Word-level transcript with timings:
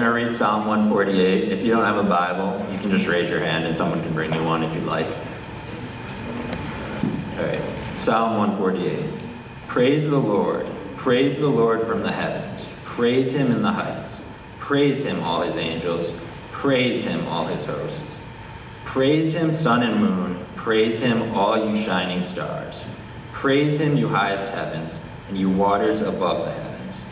going 0.00 0.12
to 0.12 0.26
read 0.26 0.34
Psalm 0.34 0.66
148. 0.66 1.52
If 1.52 1.62
you 1.62 1.72
don't 1.72 1.84
have 1.84 1.98
a 1.98 2.08
Bible, 2.08 2.64
you 2.72 2.78
can 2.78 2.90
just 2.90 3.06
raise 3.06 3.28
your 3.28 3.40
hand 3.40 3.66
and 3.66 3.76
someone 3.76 4.02
can 4.02 4.14
bring 4.14 4.32
you 4.32 4.42
one 4.42 4.62
if 4.62 4.74
you'd 4.74 4.84
like. 4.84 5.06
All 7.36 7.44
right, 7.44 7.60
Psalm 7.96 8.38
148. 8.38 9.04
Praise 9.68 10.08
the 10.08 10.16
Lord. 10.16 10.66
Praise 10.96 11.38
the 11.38 11.48
Lord 11.48 11.86
from 11.86 12.02
the 12.02 12.10
heavens. 12.10 12.62
Praise 12.86 13.32
him 13.32 13.50
in 13.52 13.60
the 13.60 13.72
heights. 13.72 14.22
Praise 14.58 15.04
him, 15.04 15.22
all 15.22 15.42
his 15.42 15.56
angels. 15.56 16.10
Praise 16.50 17.04
him, 17.04 17.26
all 17.28 17.44
his 17.44 17.62
hosts. 17.66 18.02
Praise 18.86 19.34
him, 19.34 19.54
sun 19.54 19.82
and 19.82 20.00
moon. 20.00 20.46
Praise 20.56 20.98
him, 20.98 21.34
all 21.34 21.68
you 21.68 21.82
shining 21.82 22.26
stars. 22.26 22.82
Praise 23.32 23.78
him, 23.78 23.98
you 23.98 24.08
highest 24.08 24.46
heavens, 24.46 24.98
and 25.28 25.36
you 25.36 25.50
waters 25.50 26.00
above 26.00 26.46
the 26.46 26.52
heavens. 26.52 27.02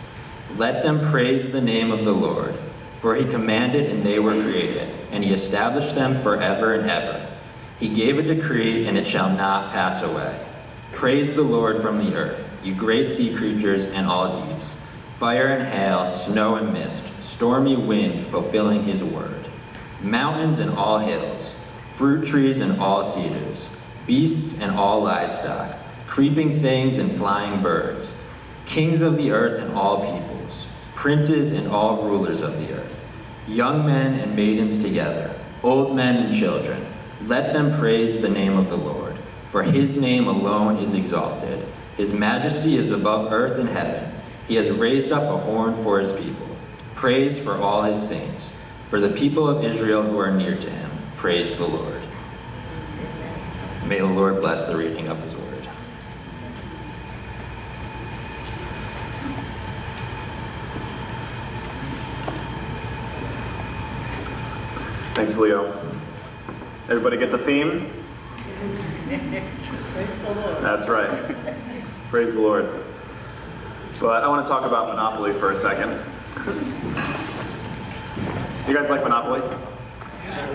Let 0.56 0.82
them 0.82 1.10
praise 1.10 1.50
the 1.50 1.60
name 1.60 1.90
of 1.90 2.06
the 2.06 2.12
Lord, 2.12 2.54
for 3.00 3.14
he 3.14 3.24
commanded 3.24 3.90
and 3.90 4.04
they 4.04 4.18
were 4.18 4.40
created, 4.42 4.88
and 5.10 5.22
he 5.24 5.32
established 5.32 5.94
them 5.94 6.22
forever 6.22 6.74
and 6.74 6.90
ever. 6.90 7.26
He 7.78 7.88
gave 7.88 8.18
a 8.18 8.22
decree, 8.22 8.86
and 8.86 8.98
it 8.98 9.06
shall 9.06 9.30
not 9.30 9.72
pass 9.72 10.02
away. 10.02 10.44
Praise 10.92 11.34
the 11.34 11.42
Lord 11.42 11.80
from 11.80 11.98
the 11.98 12.14
earth, 12.16 12.40
you 12.64 12.74
great 12.74 13.10
sea 13.10 13.34
creatures 13.34 13.84
and 13.84 14.06
all 14.06 14.44
deeps, 14.44 14.72
fire 15.20 15.48
and 15.48 15.68
hail, 15.68 16.12
snow 16.12 16.56
and 16.56 16.72
mist, 16.72 17.02
stormy 17.22 17.76
wind 17.76 18.26
fulfilling 18.32 18.82
his 18.82 19.04
word, 19.04 19.46
mountains 20.00 20.58
and 20.58 20.70
all 20.70 20.98
hills, 20.98 21.54
fruit 21.96 22.26
trees 22.26 22.60
and 22.60 22.80
all 22.80 23.08
cedars, 23.08 23.66
beasts 24.06 24.60
and 24.60 24.72
all 24.72 25.02
livestock, 25.02 25.76
creeping 26.08 26.60
things 26.60 26.98
and 26.98 27.16
flying 27.16 27.62
birds, 27.62 28.12
kings 28.66 29.02
of 29.02 29.16
the 29.16 29.30
earth 29.30 29.60
and 29.60 29.72
all 29.74 30.00
peoples, 30.00 30.37
princes 30.98 31.52
and 31.52 31.68
all 31.68 32.02
rulers 32.02 32.40
of 32.40 32.58
the 32.58 32.74
earth, 32.74 32.92
young 33.46 33.86
men 33.86 34.18
and 34.18 34.34
maidens 34.34 34.80
together, 34.80 35.32
old 35.62 35.94
men 35.94 36.16
and 36.16 36.36
children. 36.36 36.84
Let 37.26 37.52
them 37.52 37.78
praise 37.78 38.20
the 38.20 38.28
name 38.28 38.58
of 38.58 38.68
the 38.68 38.76
Lord, 38.76 39.16
for 39.52 39.62
his 39.62 39.96
name 39.96 40.26
alone 40.26 40.78
is 40.78 40.94
exalted. 40.94 41.68
His 41.96 42.12
majesty 42.12 42.76
is 42.76 42.90
above 42.90 43.32
earth 43.32 43.60
and 43.60 43.68
heaven. 43.68 44.12
He 44.48 44.56
has 44.56 44.70
raised 44.70 45.12
up 45.12 45.22
a 45.22 45.38
horn 45.38 45.80
for 45.84 46.00
his 46.00 46.12
people. 46.12 46.48
Praise 46.96 47.38
for 47.38 47.56
all 47.56 47.84
his 47.84 48.02
saints, 48.02 48.48
for 48.90 48.98
the 48.98 49.10
people 49.10 49.48
of 49.48 49.64
Israel 49.64 50.02
who 50.02 50.18
are 50.18 50.32
near 50.32 50.56
to 50.56 50.68
him. 50.68 50.90
Praise 51.16 51.56
the 51.56 51.66
Lord. 51.66 52.02
May 53.86 54.00
the 54.00 54.06
Lord 54.06 54.40
bless 54.40 54.66
the 54.66 54.76
reading 54.76 55.06
of 55.06 55.22
his 55.22 55.32
word. 55.32 55.48
Thanks, 65.28 65.40
Leo. 65.42 65.70
Everybody 66.88 67.18
get 67.18 67.30
the 67.30 67.36
theme? 67.36 67.92
That's 70.62 70.88
right. 70.88 71.36
Praise 72.08 72.32
the 72.32 72.40
Lord. 72.40 72.66
But 74.00 74.24
I 74.24 74.28
want 74.28 74.46
to 74.46 74.50
talk 74.50 74.64
about 74.64 74.88
Monopoly 74.88 75.34
for 75.34 75.52
a 75.52 75.56
second. 75.56 75.90
You 78.66 78.74
guys 78.74 78.88
like 78.88 79.02
Monopoly? 79.02 79.42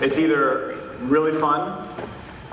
It's 0.04 0.18
either 0.18 0.96
really 1.02 1.38
fun 1.38 1.88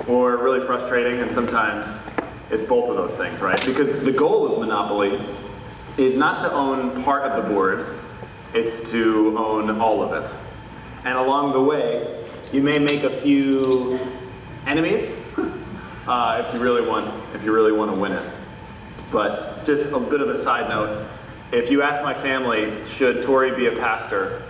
or 0.06 0.36
really 0.36 0.64
frustrating, 0.64 1.18
and 1.22 1.32
sometimes 1.32 2.06
it's 2.52 2.64
both 2.64 2.88
of 2.88 2.94
those 2.94 3.16
things, 3.16 3.40
right? 3.40 3.60
Because 3.66 4.04
the 4.04 4.12
goal 4.12 4.46
of 4.46 4.60
Monopoly 4.60 5.20
is 5.98 6.16
not 6.16 6.38
to 6.42 6.52
own 6.52 7.02
part 7.02 7.24
of 7.24 7.42
the 7.42 7.50
board, 7.50 8.00
it's 8.54 8.92
to 8.92 9.36
own 9.36 9.80
all 9.80 10.04
of 10.04 10.12
it. 10.12 10.32
And 11.04 11.18
along 11.18 11.52
the 11.52 11.62
way, 11.62 12.22
you 12.52 12.62
may 12.62 12.78
make 12.78 13.02
a 13.02 13.10
few 13.10 13.98
enemies 14.66 15.20
uh, 16.06 16.44
if 16.46 16.54
you 16.54 16.60
really 16.60 16.86
want 16.86 17.12
if 17.34 17.44
you 17.44 17.52
really 17.52 17.72
want 17.72 17.94
to 17.94 18.00
win 18.00 18.12
it. 18.12 18.32
But 19.10 19.64
just 19.64 19.92
a 19.92 19.98
bit 19.98 20.20
of 20.20 20.28
a 20.28 20.36
side 20.36 20.68
note: 20.68 21.08
if 21.50 21.70
you 21.70 21.82
ask 21.82 22.02
my 22.02 22.14
family, 22.14 22.72
should 22.86 23.22
Tory 23.22 23.54
be 23.54 23.66
a 23.66 23.72
pastor? 23.72 24.42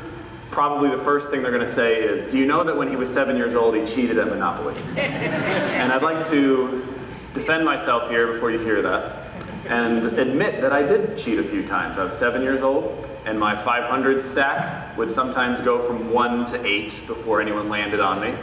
Probably 0.50 0.90
the 0.90 0.98
first 0.98 1.30
thing 1.30 1.40
they're 1.40 1.50
going 1.50 1.64
to 1.64 1.72
say 1.72 2.02
is, 2.02 2.30
"Do 2.30 2.38
you 2.38 2.46
know 2.46 2.62
that 2.64 2.76
when 2.76 2.88
he 2.88 2.96
was 2.96 3.12
seven 3.12 3.36
years 3.36 3.54
old, 3.54 3.74
he 3.74 3.86
cheated 3.86 4.18
at 4.18 4.28
Monopoly?" 4.28 4.76
and 4.96 5.90
I'd 5.90 6.02
like 6.02 6.26
to 6.28 6.86
defend 7.32 7.64
myself 7.64 8.10
here 8.10 8.30
before 8.32 8.50
you 8.50 8.58
hear 8.58 8.82
that, 8.82 9.21
and 9.68 10.06
admit 10.18 10.60
that 10.60 10.72
I 10.72 10.82
did 10.82 11.16
cheat 11.16 11.38
a 11.38 11.42
few 11.42 11.66
times. 11.66 11.98
I 11.98 12.04
was 12.04 12.16
seven 12.16 12.42
years 12.42 12.62
old 12.62 13.08
and 13.24 13.38
my 13.38 13.54
500 13.56 14.22
stack 14.22 14.96
would 14.96 15.10
sometimes 15.10 15.60
go 15.60 15.80
from 15.80 16.10
one 16.10 16.44
to 16.46 16.66
eight 16.66 17.00
before 17.06 17.40
anyone 17.40 17.68
landed 17.68 18.00
on 18.00 18.20
me, 18.20 18.34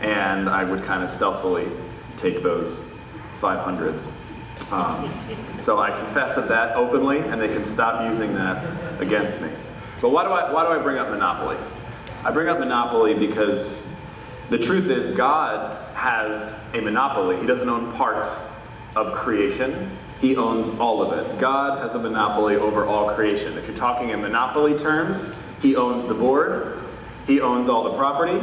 and 0.00 0.48
I 0.48 0.64
would 0.64 0.84
kind 0.84 1.02
of 1.02 1.10
stealthily 1.10 1.68
take 2.16 2.42
those 2.42 2.94
500s. 3.40 4.14
Um, 4.72 5.10
so 5.60 5.78
I 5.78 5.90
confess 5.90 6.36
of 6.36 6.48
that 6.48 6.76
openly, 6.76 7.18
and 7.18 7.40
they 7.40 7.48
can 7.48 7.64
stop 7.64 8.10
using 8.10 8.34
that 8.34 9.00
against 9.00 9.42
me. 9.42 9.48
But 10.00 10.10
why 10.10 10.24
do 10.24 10.30
I 10.30 10.52
why 10.52 10.64
do 10.64 10.78
I 10.78 10.82
bring 10.82 10.98
up 10.98 11.10
Monopoly? 11.10 11.56
I 12.24 12.30
bring 12.30 12.48
up 12.48 12.58
Monopoly 12.58 13.14
because 13.14 13.96
the 14.50 14.58
truth 14.58 14.88
is 14.90 15.12
God 15.12 15.76
has 15.94 16.64
a 16.74 16.80
monopoly. 16.80 17.38
He 17.40 17.46
doesn't 17.46 17.68
own 17.68 17.92
part 17.92 18.26
of 18.94 19.14
creation. 19.14 19.96
He 20.20 20.36
owns 20.36 20.78
all 20.80 21.00
of 21.00 21.16
it. 21.16 21.38
God 21.38 21.78
has 21.78 21.94
a 21.94 21.98
monopoly 21.98 22.56
over 22.56 22.84
all 22.84 23.14
creation. 23.14 23.56
If 23.56 23.68
you're 23.68 23.76
talking 23.76 24.10
in 24.10 24.20
monopoly 24.20 24.76
terms, 24.76 25.40
He 25.62 25.76
owns 25.76 26.06
the 26.06 26.14
board, 26.14 26.84
He 27.26 27.40
owns 27.40 27.68
all 27.68 27.84
the 27.84 27.96
property, 27.96 28.40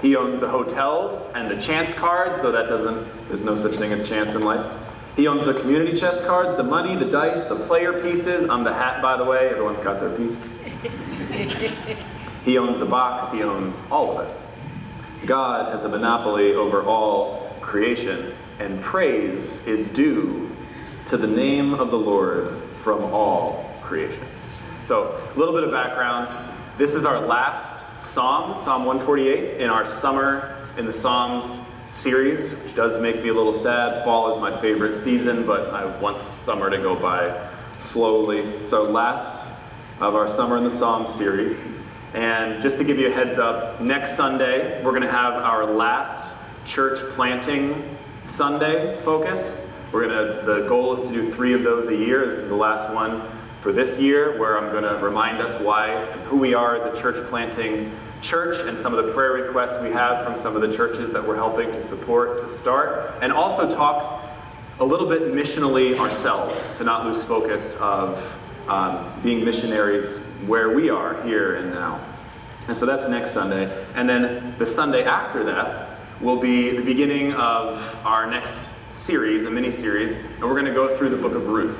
He 0.00 0.16
owns 0.16 0.40
the 0.40 0.48
hotels 0.48 1.32
and 1.34 1.50
the 1.50 1.60
chance 1.60 1.92
cards, 1.92 2.40
though 2.40 2.52
that 2.52 2.68
doesn't, 2.68 3.06
there's 3.28 3.42
no 3.42 3.56
such 3.56 3.74
thing 3.74 3.92
as 3.92 4.08
chance 4.08 4.34
in 4.34 4.44
life. 4.44 4.64
He 5.16 5.28
owns 5.28 5.44
the 5.44 5.52
community 5.52 5.94
chest 5.94 6.24
cards, 6.26 6.56
the 6.56 6.62
money, 6.62 6.96
the 6.96 7.04
dice, 7.04 7.44
the 7.44 7.56
player 7.56 8.00
pieces. 8.00 8.48
I'm 8.48 8.64
the 8.64 8.72
hat, 8.72 9.02
by 9.02 9.18
the 9.18 9.24
way. 9.24 9.50
Everyone's 9.50 9.80
got 9.80 10.00
their 10.00 10.16
piece. 10.16 10.48
he 12.44 12.56
owns 12.56 12.78
the 12.78 12.86
box, 12.86 13.30
He 13.30 13.42
owns 13.42 13.82
all 13.90 14.18
of 14.18 14.26
it. 14.26 14.36
God 15.26 15.74
has 15.74 15.84
a 15.84 15.88
monopoly 15.90 16.54
over 16.54 16.82
all 16.82 17.54
creation, 17.60 18.34
and 18.58 18.80
praise 18.80 19.66
is 19.66 19.88
due 19.92 20.49
to 21.10 21.16
the 21.16 21.26
name 21.26 21.74
of 21.74 21.90
the 21.90 21.98
Lord 21.98 22.62
from 22.76 23.02
all 23.12 23.74
creation. 23.82 24.22
So, 24.84 25.20
a 25.34 25.36
little 25.36 25.52
bit 25.52 25.64
of 25.64 25.72
background. 25.72 26.28
This 26.78 26.94
is 26.94 27.04
our 27.04 27.18
last 27.18 28.04
psalm, 28.06 28.62
Psalm 28.62 28.84
148, 28.84 29.60
in 29.60 29.70
our 29.70 29.84
summer 29.84 30.56
in 30.78 30.86
the 30.86 30.92
Psalms 30.92 31.58
series, 31.90 32.54
which 32.58 32.76
does 32.76 33.00
make 33.00 33.24
me 33.24 33.30
a 33.30 33.34
little 33.34 33.52
sad. 33.52 34.04
Fall 34.04 34.32
is 34.32 34.38
my 34.38 34.56
favorite 34.60 34.94
season, 34.94 35.44
but 35.44 35.74
I 35.74 35.84
want 35.98 36.22
summer 36.22 36.70
to 36.70 36.78
go 36.78 36.94
by 36.94 37.50
slowly. 37.76 38.68
So, 38.68 38.84
last 38.84 39.52
of 39.98 40.14
our 40.14 40.28
Summer 40.28 40.58
in 40.58 40.62
the 40.62 40.70
Psalms 40.70 41.12
series. 41.12 41.60
And 42.14 42.62
just 42.62 42.78
to 42.78 42.84
give 42.84 43.00
you 43.00 43.08
a 43.08 43.12
heads 43.12 43.36
up, 43.36 43.80
next 43.80 44.16
Sunday, 44.16 44.80
we're 44.84 44.92
going 44.92 45.02
to 45.02 45.10
have 45.10 45.42
our 45.42 45.64
last 45.64 46.36
church 46.64 47.00
planting 47.16 47.98
Sunday 48.22 48.96
focus. 49.02 49.59
We're 49.92 50.06
gonna, 50.06 50.42
the 50.44 50.68
goal 50.68 51.00
is 51.00 51.10
to 51.10 51.14
do 51.14 51.32
three 51.32 51.52
of 51.52 51.64
those 51.64 51.88
a 51.88 51.96
year. 51.96 52.24
This 52.24 52.38
is 52.38 52.48
the 52.48 52.54
last 52.54 52.94
one 52.94 53.22
for 53.60 53.72
this 53.72 53.98
year, 53.98 54.38
where 54.38 54.56
I'm 54.56 54.72
gonna 54.72 55.02
remind 55.02 55.42
us 55.42 55.60
why 55.60 55.88
and 55.88 56.20
who 56.22 56.36
we 56.36 56.54
are 56.54 56.76
as 56.76 56.84
a 56.84 57.00
church 57.00 57.26
planting 57.28 57.92
church 58.20 58.68
and 58.68 58.78
some 58.78 58.94
of 58.94 59.04
the 59.04 59.12
prayer 59.12 59.32
requests 59.32 59.82
we 59.82 59.90
have 59.90 60.24
from 60.24 60.36
some 60.36 60.54
of 60.54 60.62
the 60.62 60.72
churches 60.72 61.12
that 61.12 61.26
we're 61.26 61.36
helping 61.36 61.72
to 61.72 61.82
support 61.82 62.40
to 62.42 62.48
start, 62.48 63.14
and 63.20 63.32
also 63.32 63.74
talk 63.74 64.22
a 64.78 64.84
little 64.84 65.08
bit 65.08 65.22
missionally 65.32 65.98
ourselves 65.98 66.74
to 66.76 66.84
not 66.84 67.04
lose 67.04 67.24
focus 67.24 67.76
of 67.80 68.40
um, 68.68 69.12
being 69.22 69.44
missionaries 69.44 70.18
where 70.46 70.70
we 70.70 70.88
are 70.88 71.20
here 71.24 71.56
and 71.56 71.70
now. 71.70 72.00
And 72.68 72.76
so 72.76 72.86
that's 72.86 73.08
next 73.08 73.32
Sunday. 73.32 73.84
And 73.96 74.08
then 74.08 74.54
the 74.58 74.66
Sunday 74.66 75.02
after 75.02 75.42
that 75.44 75.98
will 76.20 76.38
be 76.38 76.76
the 76.76 76.82
beginning 76.82 77.32
of 77.32 77.98
our 78.06 78.30
next 78.30 78.69
series, 79.00 79.46
a 79.46 79.50
mini 79.50 79.70
series, 79.70 80.12
and 80.12 80.42
we're 80.42 80.52
going 80.52 80.66
to 80.66 80.74
go 80.74 80.94
through 80.94 81.08
the 81.08 81.16
book 81.16 81.32
of 81.32 81.46
Ruth. 81.46 81.78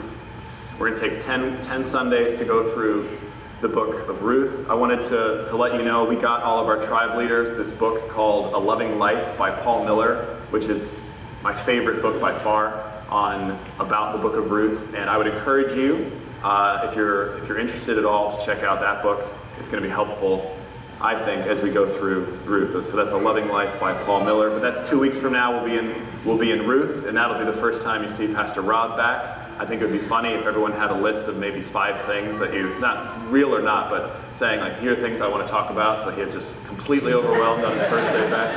We're 0.78 0.88
going 0.88 0.98
to 0.98 1.10
take 1.10 1.20
10, 1.20 1.60
10 1.60 1.84
Sundays 1.84 2.38
to 2.38 2.46
go 2.46 2.72
through 2.72 3.18
the 3.60 3.68
book 3.68 4.08
of 4.08 4.22
Ruth. 4.22 4.68
I 4.70 4.74
wanted 4.74 5.02
to, 5.02 5.46
to 5.50 5.56
let 5.56 5.74
you 5.74 5.82
know 5.82 6.06
we 6.06 6.16
got 6.16 6.42
all 6.42 6.58
of 6.58 6.66
our 6.66 6.82
tribe 6.82 7.18
leaders 7.18 7.54
this 7.58 7.76
book 7.76 8.08
called 8.08 8.54
A 8.54 8.56
Loving 8.56 8.98
Life 8.98 9.36
by 9.36 9.50
Paul 9.50 9.84
Miller, 9.84 10.40
which 10.48 10.64
is 10.64 10.94
my 11.42 11.52
favorite 11.52 12.00
book 12.00 12.22
by 12.22 12.32
far 12.32 12.90
on 13.10 13.58
about 13.78 14.16
the 14.16 14.18
book 14.18 14.36
of 14.36 14.50
Ruth. 14.50 14.94
And 14.94 15.10
I 15.10 15.18
would 15.18 15.26
encourage 15.26 15.76
you, 15.76 16.10
uh, 16.42 16.86
if 16.88 16.96
you're 16.96 17.36
if 17.38 17.48
you're 17.48 17.58
interested 17.58 17.98
at 17.98 18.06
all, 18.06 18.34
to 18.34 18.46
check 18.46 18.62
out 18.62 18.80
that 18.80 19.02
book. 19.02 19.26
It's 19.58 19.68
going 19.68 19.82
to 19.82 19.86
be 19.86 19.92
helpful 19.92 20.56
I 21.00 21.18
think, 21.24 21.46
as 21.46 21.62
we 21.62 21.70
go 21.70 21.88
through 21.88 22.26
Ruth. 22.44 22.86
So 22.86 22.96
that's 22.96 23.12
A 23.12 23.16
Loving 23.16 23.48
Life 23.48 23.80
by 23.80 23.94
Paul 24.04 24.24
Miller. 24.24 24.50
But 24.50 24.60
that's 24.60 24.88
two 24.88 25.00
weeks 25.00 25.18
from 25.18 25.32
now. 25.32 25.52
We'll 25.52 25.64
be 25.64 25.78
in, 25.78 26.06
we'll 26.24 26.38
be 26.38 26.52
in 26.52 26.66
Ruth, 26.66 27.06
and 27.06 27.16
that'll 27.16 27.38
be 27.38 27.44
the 27.44 27.56
first 27.56 27.82
time 27.82 28.02
you 28.02 28.10
see 28.10 28.32
Pastor 28.32 28.60
Rob 28.60 28.96
back 28.96 29.50
I 29.60 29.66
think 29.66 29.82
it 29.82 29.90
would 29.90 30.00
be 30.00 30.06
funny 30.06 30.30
if 30.30 30.46
everyone 30.46 30.72
had 30.72 30.90
a 30.90 30.94
list 30.94 31.28
of 31.28 31.36
maybe 31.36 31.60
five 31.60 32.06
things 32.06 32.38
that 32.38 32.54
you, 32.54 32.78
not 32.78 33.30
real 33.30 33.54
or 33.54 33.60
not, 33.60 33.90
but 33.90 34.18
saying 34.32 34.60
like, 34.60 34.80
here 34.80 34.92
are 34.92 34.96
things 34.96 35.20
I 35.20 35.28
want 35.28 35.46
to 35.46 35.52
talk 35.52 35.68
about. 35.68 36.02
So 36.02 36.10
he 36.10 36.22
was 36.22 36.32
just 36.32 36.56
completely 36.64 37.12
overwhelmed 37.12 37.62
on 37.62 37.76
his 37.76 37.84
first 37.88 38.10
day 38.10 38.30
back. 38.30 38.56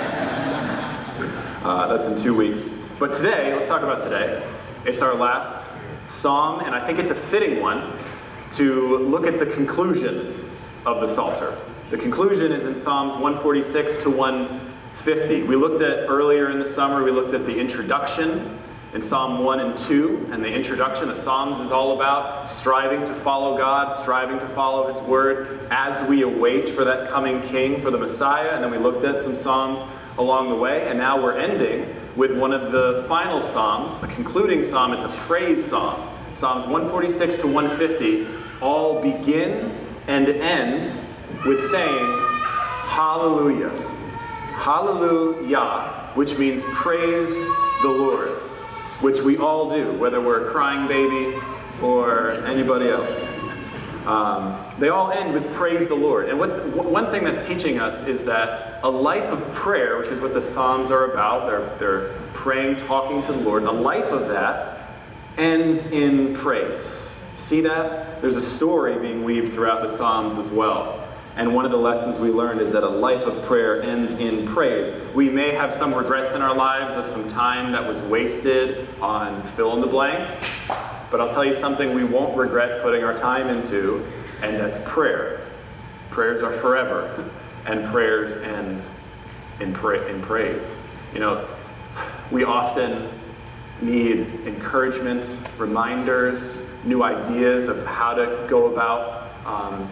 Uh, 1.62 1.88
that's 1.88 2.08
in 2.08 2.16
two 2.16 2.34
weeks. 2.34 2.70
But 3.00 3.14
today, 3.14 3.54
let's 3.54 3.68
talk 3.68 3.82
about 3.82 4.02
today. 4.02 4.50
It's 4.86 5.02
our 5.02 5.14
last 5.14 5.78
psalm, 6.08 6.62
and 6.62 6.74
I 6.74 6.88
think 6.88 7.00
it's 7.00 7.12
a 7.12 7.16
fitting 7.16 7.62
one 7.62 8.00
to 8.52 9.00
look 9.00 9.28
at 9.28 9.40
the 9.40 9.48
conclusion 9.48 10.50
of 10.86 11.02
the 11.02 11.14
Psalter. 11.14 11.58
The 11.94 12.00
conclusion 12.00 12.52
is 12.52 12.66
in 12.66 12.74
Psalms 12.74 13.12
146 13.22 14.02
to 14.02 14.10
150. 14.10 15.44
We 15.44 15.56
looked 15.56 15.84
at 15.84 16.10
earlier 16.10 16.50
in 16.50 16.58
the 16.58 16.66
summer, 16.66 17.04
we 17.04 17.12
looked 17.12 17.36
at 17.36 17.46
the 17.46 17.56
introduction 17.56 18.58
in 18.96 19.02
Psalm 19.04 19.44
1 19.44 19.60
and 19.60 19.78
2. 19.78 20.30
And 20.32 20.44
the 20.44 20.52
introduction 20.52 21.12
of 21.12 21.18
Psalms 21.18 21.60
is 21.64 21.72
all 21.72 21.96
about 21.96 22.50
striving 22.50 23.04
to 23.06 23.14
follow 23.14 23.60
God, 23.60 23.94
striving 23.94 24.40
to 24.40 24.48
follow 24.56 24.92
His 24.92 25.00
Word 25.04 25.68
as 25.70 26.10
we 26.10 26.24
await 26.24 26.68
for 26.68 26.84
that 26.84 27.12
coming 27.12 27.44
King, 27.44 27.80
for 27.80 27.92
the 27.92 28.00
Messiah. 28.00 28.56
And 28.56 28.64
then 28.64 28.72
we 28.72 28.80
looked 28.80 29.06
at 29.06 29.20
some 29.20 29.36
Psalms 29.36 29.80
along 30.18 30.50
the 30.50 30.56
way. 30.56 30.88
And 30.88 30.98
now 30.98 31.22
we're 31.22 31.38
ending 31.38 31.96
with 32.16 32.36
one 32.36 32.54
of 32.54 32.72
the 32.72 33.06
final 33.08 33.40
Psalms, 33.40 34.00
the 34.00 34.08
concluding 34.08 34.64
Psalm. 34.64 34.94
It's 34.94 35.04
a 35.04 35.16
praise 35.28 35.64
Psalm. 35.64 36.10
Psalms 36.34 36.66
146 36.66 37.42
to 37.42 37.48
150 37.48 38.26
all 38.62 39.00
begin 39.00 39.72
and 40.08 40.28
end 40.28 40.92
with 41.46 41.70
saying, 41.70 42.20
Hallelujah. 42.88 43.70
Hallelujah, 44.54 46.12
which 46.14 46.38
means 46.38 46.64
praise 46.66 47.34
the 47.82 47.90
Lord, 47.90 48.30
which 49.02 49.22
we 49.22 49.38
all 49.38 49.76
do, 49.76 49.92
whether 49.94 50.22
we're 50.22 50.48
a 50.48 50.52
crying 50.52 50.88
baby 50.88 51.38
or 51.82 52.32
anybody 52.46 52.88
else. 52.88 53.12
Um, 54.06 54.64
they 54.80 54.90
all 54.90 55.12
end 55.12 55.34
with 55.34 55.52
praise 55.54 55.88
the 55.88 55.96
Lord. 55.96 56.30
And 56.30 56.38
what's 56.38 56.64
one 56.76 57.08
thing 57.08 57.24
that's 57.24 57.48
teaching 57.48 57.80
us 57.80 58.04
is 58.04 58.24
that 58.26 58.80
a 58.84 58.90
life 58.90 59.24
of 59.24 59.42
prayer, 59.54 59.98
which 59.98 60.10
is 60.10 60.20
what 60.20 60.34
the 60.34 60.42
Psalms 60.42 60.92
are 60.92 61.12
about, 61.12 61.48
they're, 61.48 61.78
they're 61.78 62.20
praying, 62.34 62.78
talking 62.78 63.22
to 63.24 63.32
the 63.32 63.40
Lord, 63.40 63.64
a 63.64 63.72
life 63.72 64.12
of 64.12 64.28
that 64.28 64.94
ends 65.38 65.88
in 65.92 66.36
praise. 66.36 67.10
See 67.38 67.62
that? 67.62 68.22
There's 68.22 68.38
a 68.38 68.42
story 68.42 69.00
being 69.00 69.24
weaved 69.24 69.54
throughout 69.54 69.82
the 69.82 69.90
Psalms 69.90 70.38
as 70.38 70.50
well. 70.52 71.03
And 71.36 71.56
one 71.56 71.66
of 71.66 71.72
the 71.72 71.78
lessons 71.78 72.20
we 72.20 72.30
learned 72.30 72.62
is 72.62 72.72
that 72.74 72.84
a 72.84 72.90
life 72.90 73.26
of 73.26 73.44
prayer 73.46 73.82
ends 73.82 74.20
in 74.20 74.46
praise. 74.46 74.94
We 75.16 75.30
may 75.30 75.50
have 75.52 75.74
some 75.74 75.94
regrets 75.94 76.36
in 76.36 76.44
our 76.44 76.54
lives 76.54 76.94
of 76.94 77.08
some 77.08 77.28
time 77.28 77.72
that 77.72 77.88
was 77.88 78.00
wasted 78.02 78.88
on 79.02 79.42
fill 79.44 79.74
in 79.74 79.82
the 79.82 79.88
blank, 79.88 80.30
but 81.10 81.20
I'll 81.20 81.34
tell 81.34 81.44
you 81.44 81.56
something 81.56 81.96
we 81.96 82.04
won't 82.04 82.38
regret 82.38 82.84
putting 82.84 83.04
our 83.04 83.16
time 83.16 83.50
into, 83.50 84.06
and 84.44 84.56
that's 84.58 84.80
prayer. 84.86 85.42
Prayers 86.12 86.44
are 86.44 86.54
forever, 86.54 87.28
and 87.66 87.84
prayers 87.86 88.38
end 88.44 88.84
in, 89.60 89.74
pra- 89.74 90.06
in 90.06 90.22
praise. 90.22 90.82
You 91.16 91.20
know, 91.20 91.48
we 92.30 92.44
often 92.44 93.10
need 93.82 94.20
encouragement, 94.46 95.26
reminders, 95.58 96.62
new 96.84 97.02
ideas 97.02 97.70
of 97.70 97.84
how 97.88 98.14
to 98.14 98.46
go 98.48 98.72
about. 98.72 99.32
Um, 99.48 99.90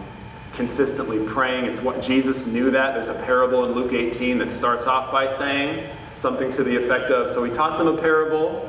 consistently 0.54 1.24
praying. 1.26 1.64
It's 1.64 1.80
what 1.80 2.02
Jesus 2.02 2.46
knew 2.46 2.70
that. 2.70 2.94
There's 2.94 3.08
a 3.08 3.22
parable 3.22 3.64
in 3.64 3.72
Luke 3.72 3.92
18 3.92 4.38
that 4.38 4.50
starts 4.50 4.86
off 4.86 5.10
by 5.10 5.26
saying 5.26 5.88
something 6.14 6.50
to 6.52 6.62
the 6.62 6.76
effect 6.76 7.10
of 7.10 7.32
so 7.32 7.42
he 7.42 7.52
taught 7.52 7.78
them 7.78 7.88
a 7.88 8.00
parable 8.00 8.68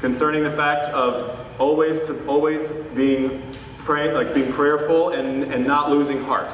concerning 0.00 0.42
the 0.42 0.50
fact 0.50 0.86
of 0.86 1.38
always 1.58 2.02
to 2.04 2.26
always 2.26 2.70
being 2.94 3.42
praying 3.78 4.14
like 4.14 4.34
being 4.34 4.52
prayerful 4.52 5.10
and, 5.10 5.44
and 5.44 5.66
not 5.66 5.90
losing 5.90 6.22
heart. 6.24 6.52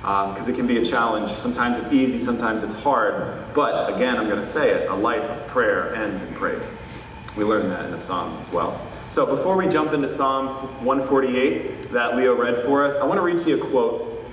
Because 0.00 0.46
um, 0.46 0.52
it 0.52 0.56
can 0.56 0.66
be 0.66 0.78
a 0.78 0.84
challenge. 0.84 1.30
Sometimes 1.30 1.78
it's 1.78 1.92
easy 1.92 2.18
sometimes 2.18 2.62
it's 2.62 2.74
hard. 2.74 3.54
But 3.54 3.94
again 3.94 4.16
i'm 4.16 4.26
going 4.28 4.40
to 4.40 4.46
say 4.46 4.70
it 4.70 4.90
a 4.90 4.94
life 4.94 5.22
of 5.22 5.46
prayer 5.46 5.94
ends 5.94 6.22
in 6.22 6.34
praise. 6.34 7.06
We 7.36 7.44
learn 7.44 7.68
that 7.68 7.84
in 7.84 7.92
the 7.92 7.98
psalms 7.98 8.38
as 8.40 8.52
well 8.52 8.80
so 9.08 9.24
before 9.24 9.56
we 9.56 9.68
jump 9.68 9.92
into 9.92 10.08
Psalm 10.08 10.48
148 10.84 11.92
that 11.92 12.16
Leo 12.16 12.34
read 12.34 12.64
for 12.64 12.84
us, 12.84 12.98
I 12.98 13.06
want 13.06 13.18
to 13.18 13.22
read 13.22 13.38
to 13.38 13.50
you 13.50 13.62
a 13.62 13.66
quote 13.66 14.24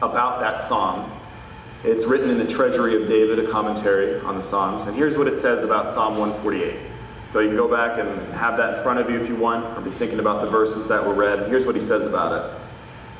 about 0.00 0.40
that 0.40 0.62
psalm. 0.62 1.10
It's 1.84 2.06
written 2.06 2.30
in 2.30 2.38
the 2.38 2.46
Treasury 2.46 3.00
of 3.00 3.08
David, 3.08 3.38
a 3.38 3.50
commentary 3.50 4.20
on 4.20 4.36
the 4.36 4.42
Psalms. 4.42 4.86
And 4.86 4.96
here's 4.96 5.18
what 5.18 5.26
it 5.26 5.36
says 5.36 5.62
about 5.64 5.92
Psalm 5.92 6.16
148. 6.16 6.76
So 7.30 7.40
you 7.40 7.48
can 7.48 7.56
go 7.56 7.68
back 7.68 7.98
and 7.98 8.32
have 8.34 8.56
that 8.56 8.78
in 8.78 8.82
front 8.82 9.00
of 9.00 9.10
you 9.10 9.20
if 9.20 9.28
you 9.28 9.36
want, 9.36 9.64
or 9.76 9.80
be 9.80 9.90
thinking 9.90 10.18
about 10.18 10.42
the 10.42 10.50
verses 10.50 10.88
that 10.88 11.04
were 11.04 11.14
read. 11.14 11.48
Here's 11.48 11.66
what 11.66 11.74
he 11.74 11.80
says 11.80 12.06
about 12.06 12.32
it 12.32 12.60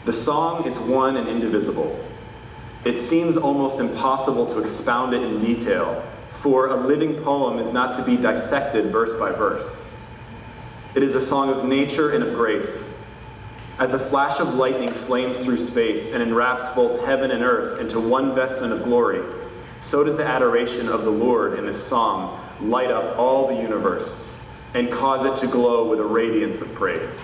The 0.04 0.12
song 0.12 0.66
is 0.66 0.78
one 0.78 1.16
and 1.16 1.28
indivisible. 1.28 1.98
It 2.84 2.98
seems 2.98 3.36
almost 3.36 3.80
impossible 3.80 4.46
to 4.46 4.60
expound 4.60 5.14
it 5.14 5.22
in 5.22 5.40
detail, 5.40 6.04
for 6.30 6.68
a 6.68 6.76
living 6.76 7.22
poem 7.22 7.58
is 7.58 7.72
not 7.72 7.94
to 7.96 8.04
be 8.04 8.16
dissected 8.16 8.92
verse 8.92 9.14
by 9.14 9.30
verse. 9.32 9.81
It 10.94 11.02
is 11.02 11.14
a 11.14 11.22
song 11.22 11.48
of 11.48 11.64
nature 11.64 12.10
and 12.10 12.22
of 12.22 12.34
grace. 12.34 12.94
As 13.78 13.94
a 13.94 13.98
flash 13.98 14.40
of 14.40 14.56
lightning 14.56 14.90
flames 14.90 15.38
through 15.38 15.56
space 15.56 16.12
and 16.12 16.22
enwraps 16.22 16.68
both 16.74 17.02
heaven 17.06 17.30
and 17.30 17.42
earth 17.42 17.80
into 17.80 17.98
one 17.98 18.34
vestment 18.34 18.74
of 18.74 18.82
glory, 18.84 19.22
so 19.80 20.04
does 20.04 20.18
the 20.18 20.26
adoration 20.26 20.90
of 20.90 21.04
the 21.04 21.10
Lord 21.10 21.58
in 21.58 21.64
this 21.64 21.82
song 21.82 22.38
light 22.60 22.90
up 22.90 23.18
all 23.18 23.48
the 23.48 23.54
universe 23.54 24.30
and 24.74 24.92
cause 24.92 25.24
it 25.24 25.44
to 25.46 25.50
glow 25.50 25.88
with 25.88 25.98
a 25.98 26.04
radiance 26.04 26.60
of 26.60 26.74
praise. 26.74 27.18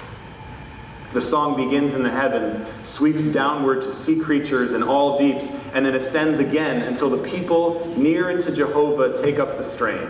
The 1.12 1.21
song 1.21 1.55
begins 1.55 1.94
in 1.94 2.03
the 2.03 2.11
heavens, 2.11 2.67
sweeps 2.85 3.26
downward 3.26 3.82
to 3.82 3.93
sea 3.93 4.19
creatures 4.19 4.73
and 4.73 4.82
all 4.82 5.19
deeps, 5.19 5.50
and 5.75 5.85
then 5.85 5.94
ascends 5.94 6.41
again 6.41 6.82
until 6.82 7.11
the 7.11 7.29
people 7.29 7.94
near 7.99 8.31
unto 8.31 8.50
Jehovah 8.50 9.21
take 9.21 9.38
up 9.38 9.59
the 9.59 9.64
strain. 9.64 10.09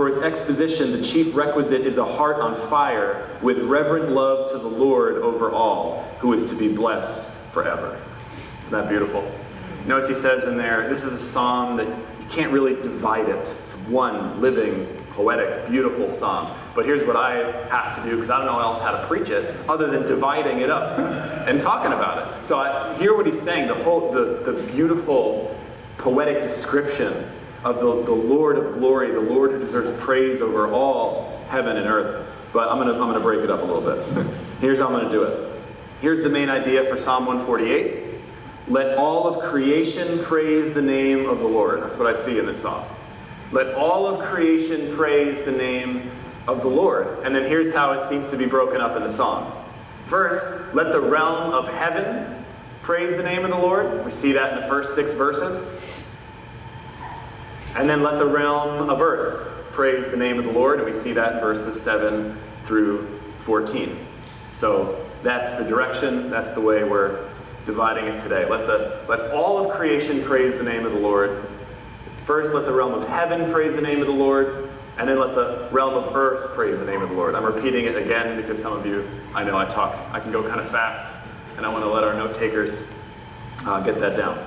For 0.00 0.08
its 0.08 0.22
exposition, 0.22 0.92
the 0.92 1.02
chief 1.02 1.36
requisite 1.36 1.82
is 1.82 1.98
a 1.98 2.04
heart 2.06 2.40
on 2.40 2.56
fire 2.70 3.28
with 3.42 3.58
reverent 3.58 4.08
love 4.08 4.50
to 4.50 4.56
the 4.56 4.66
Lord 4.66 5.16
over 5.16 5.50
all, 5.50 6.00
who 6.20 6.32
is 6.32 6.46
to 6.46 6.56
be 6.58 6.74
blessed 6.74 7.36
forever. 7.52 8.00
Isn't 8.32 8.70
that 8.70 8.88
beautiful? 8.88 9.30
Notice 9.86 10.08
he 10.08 10.14
says 10.14 10.44
in 10.44 10.56
there, 10.56 10.88
this 10.88 11.04
is 11.04 11.12
a 11.12 11.18
psalm 11.18 11.76
that 11.76 11.86
you 11.86 12.26
can't 12.30 12.50
really 12.50 12.80
divide 12.80 13.28
it. 13.28 13.40
It's 13.40 13.74
one 13.90 14.40
living, 14.40 14.86
poetic, 15.10 15.68
beautiful 15.68 16.10
psalm. 16.10 16.50
But 16.74 16.86
here's 16.86 17.06
what 17.06 17.16
I 17.16 17.52
have 17.68 18.02
to 18.02 18.08
do, 18.08 18.16
because 18.16 18.30
I 18.30 18.38
don't 18.38 18.46
know 18.46 18.58
else 18.58 18.80
how 18.80 18.92
to 18.92 19.06
preach 19.06 19.28
it, 19.28 19.54
other 19.68 19.88
than 19.88 20.06
dividing 20.06 20.60
it 20.60 20.70
up 20.70 20.98
and 21.46 21.60
talking 21.60 21.92
about 21.92 22.26
it. 22.26 22.46
So 22.46 22.58
I 22.58 22.96
hear 22.96 23.14
what 23.14 23.26
he's 23.26 23.42
saying, 23.42 23.68
the 23.68 23.74
whole 23.74 24.10
the, 24.10 24.50
the 24.50 24.62
beautiful 24.72 25.54
poetic 25.98 26.40
description 26.40 27.30
of 27.64 27.76
the, 27.76 28.02
the 28.04 28.14
Lord 28.14 28.56
of 28.56 28.74
glory, 28.78 29.10
the 29.10 29.20
Lord 29.20 29.52
who 29.52 29.58
deserves 29.58 29.98
praise 30.02 30.40
over 30.40 30.72
all 30.72 31.42
heaven 31.48 31.76
and 31.76 31.86
earth. 31.86 32.26
But 32.52 32.68
I'm 32.68 32.78
going 32.78 32.94
to 32.94 33.00
I'm 33.00 33.12
to 33.14 33.20
break 33.20 33.44
it 33.44 33.50
up 33.50 33.62
a 33.62 33.64
little 33.64 33.82
bit. 33.82 34.26
Here's 34.60 34.78
how 34.78 34.86
I'm 34.86 34.92
going 34.92 35.06
to 35.06 35.12
do 35.12 35.22
it. 35.22 35.62
Here's 36.00 36.22
the 36.22 36.30
main 36.30 36.48
idea 36.48 36.84
for 36.84 36.96
Psalm 36.96 37.26
148. 37.26 38.14
Let 38.68 38.96
all 38.96 39.26
of 39.26 39.42
creation 39.42 40.18
praise 40.20 40.74
the 40.74 40.82
name 40.82 41.28
of 41.28 41.40
the 41.40 41.46
Lord. 41.46 41.82
That's 41.82 41.96
what 41.96 42.06
I 42.06 42.18
see 42.18 42.38
in 42.38 42.46
this 42.46 42.62
psalm. 42.62 42.84
Let 43.52 43.74
all 43.74 44.06
of 44.06 44.20
creation 44.20 44.96
praise 44.96 45.44
the 45.44 45.52
name 45.52 46.10
of 46.46 46.62
the 46.62 46.68
Lord. 46.68 47.18
And 47.24 47.34
then 47.34 47.44
here's 47.44 47.74
how 47.74 47.92
it 47.92 48.08
seems 48.08 48.30
to 48.30 48.36
be 48.36 48.46
broken 48.46 48.80
up 48.80 48.96
in 48.96 49.02
the 49.02 49.10
psalm. 49.10 49.52
First, 50.06 50.74
let 50.74 50.92
the 50.92 51.00
realm 51.00 51.52
of 51.52 51.68
heaven 51.68 52.44
praise 52.82 53.16
the 53.16 53.22
name 53.22 53.44
of 53.44 53.50
the 53.50 53.58
Lord. 53.58 54.04
We 54.04 54.10
see 54.10 54.32
that 54.32 54.54
in 54.54 54.60
the 54.62 54.68
first 54.68 54.94
six 54.94 55.12
verses. 55.12 55.89
And 57.76 57.88
then 57.88 58.02
let 58.02 58.18
the 58.18 58.26
realm 58.26 58.90
of 58.90 59.00
earth 59.00 59.48
praise 59.72 60.10
the 60.10 60.16
name 60.16 60.38
of 60.38 60.44
the 60.44 60.52
Lord. 60.52 60.80
And 60.80 60.86
we 60.86 60.92
see 60.92 61.12
that 61.12 61.34
in 61.34 61.40
verses 61.40 61.80
7 61.80 62.36
through 62.64 63.20
14. 63.40 63.96
So 64.52 65.06
that's 65.22 65.54
the 65.56 65.64
direction, 65.64 66.30
that's 66.30 66.52
the 66.52 66.60
way 66.60 66.84
we're 66.84 67.30
dividing 67.66 68.06
it 68.06 68.20
today. 68.20 68.48
Let, 68.48 68.66
the, 68.66 69.04
let 69.08 69.30
all 69.32 69.58
of 69.58 69.76
creation 69.76 70.22
praise 70.22 70.58
the 70.58 70.64
name 70.64 70.84
of 70.84 70.92
the 70.92 70.98
Lord. 70.98 71.46
First, 72.24 72.54
let 72.54 72.64
the 72.64 72.72
realm 72.72 72.94
of 72.94 73.06
heaven 73.08 73.52
praise 73.52 73.74
the 73.74 73.82
name 73.82 74.00
of 74.00 74.06
the 74.06 74.12
Lord. 74.12 74.70
And 74.98 75.08
then 75.08 75.18
let 75.18 75.34
the 75.34 75.68
realm 75.70 75.94
of 75.94 76.14
earth 76.14 76.54
praise 76.54 76.78
the 76.78 76.84
name 76.84 77.00
of 77.00 77.08
the 77.08 77.14
Lord. 77.14 77.34
I'm 77.34 77.44
repeating 77.44 77.86
it 77.86 77.96
again 77.96 78.36
because 78.40 78.60
some 78.60 78.74
of 78.74 78.84
you, 78.84 79.08
I 79.34 79.44
know 79.44 79.56
I 79.56 79.64
talk, 79.64 79.96
I 80.12 80.20
can 80.20 80.30
go 80.30 80.46
kind 80.46 80.60
of 80.60 80.68
fast, 80.68 81.16
and 81.56 81.64
I 81.64 81.70
want 81.70 81.84
to 81.84 81.90
let 81.90 82.04
our 82.04 82.12
note 82.12 82.34
takers 82.34 82.86
uh, 83.60 83.80
get 83.80 83.98
that 84.00 84.16
down. 84.16 84.46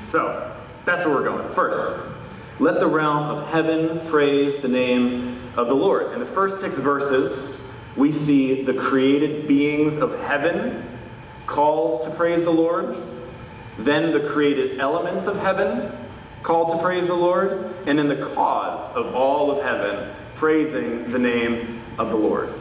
So, 0.00 0.56
that's 0.86 1.04
where 1.04 1.14
we're 1.14 1.24
going. 1.24 1.52
First, 1.52 2.15
let 2.58 2.80
the 2.80 2.86
realm 2.86 3.24
of 3.24 3.46
heaven 3.48 4.00
praise 4.08 4.60
the 4.60 4.68
name 4.68 5.38
of 5.56 5.68
the 5.68 5.74
Lord. 5.74 6.12
In 6.12 6.20
the 6.20 6.26
first 6.26 6.60
six 6.60 6.78
verses, 6.78 7.70
we 7.96 8.10
see 8.10 8.62
the 8.62 8.72
created 8.72 9.46
beings 9.46 9.98
of 9.98 10.18
heaven 10.20 10.98
called 11.46 12.02
to 12.02 12.10
praise 12.10 12.44
the 12.44 12.50
Lord, 12.50 12.96
then 13.78 14.10
the 14.10 14.26
created 14.28 14.80
elements 14.80 15.26
of 15.26 15.38
heaven 15.38 15.92
called 16.42 16.70
to 16.70 16.78
praise 16.78 17.08
the 17.08 17.14
Lord, 17.14 17.74
and 17.86 17.98
then 17.98 18.08
the 18.08 18.24
cause 18.34 18.90
of 18.94 19.14
all 19.14 19.50
of 19.50 19.62
heaven 19.62 20.14
praising 20.36 21.10
the 21.12 21.18
name 21.18 21.82
of 21.98 22.08
the 22.08 22.16
Lord. 22.16 22.52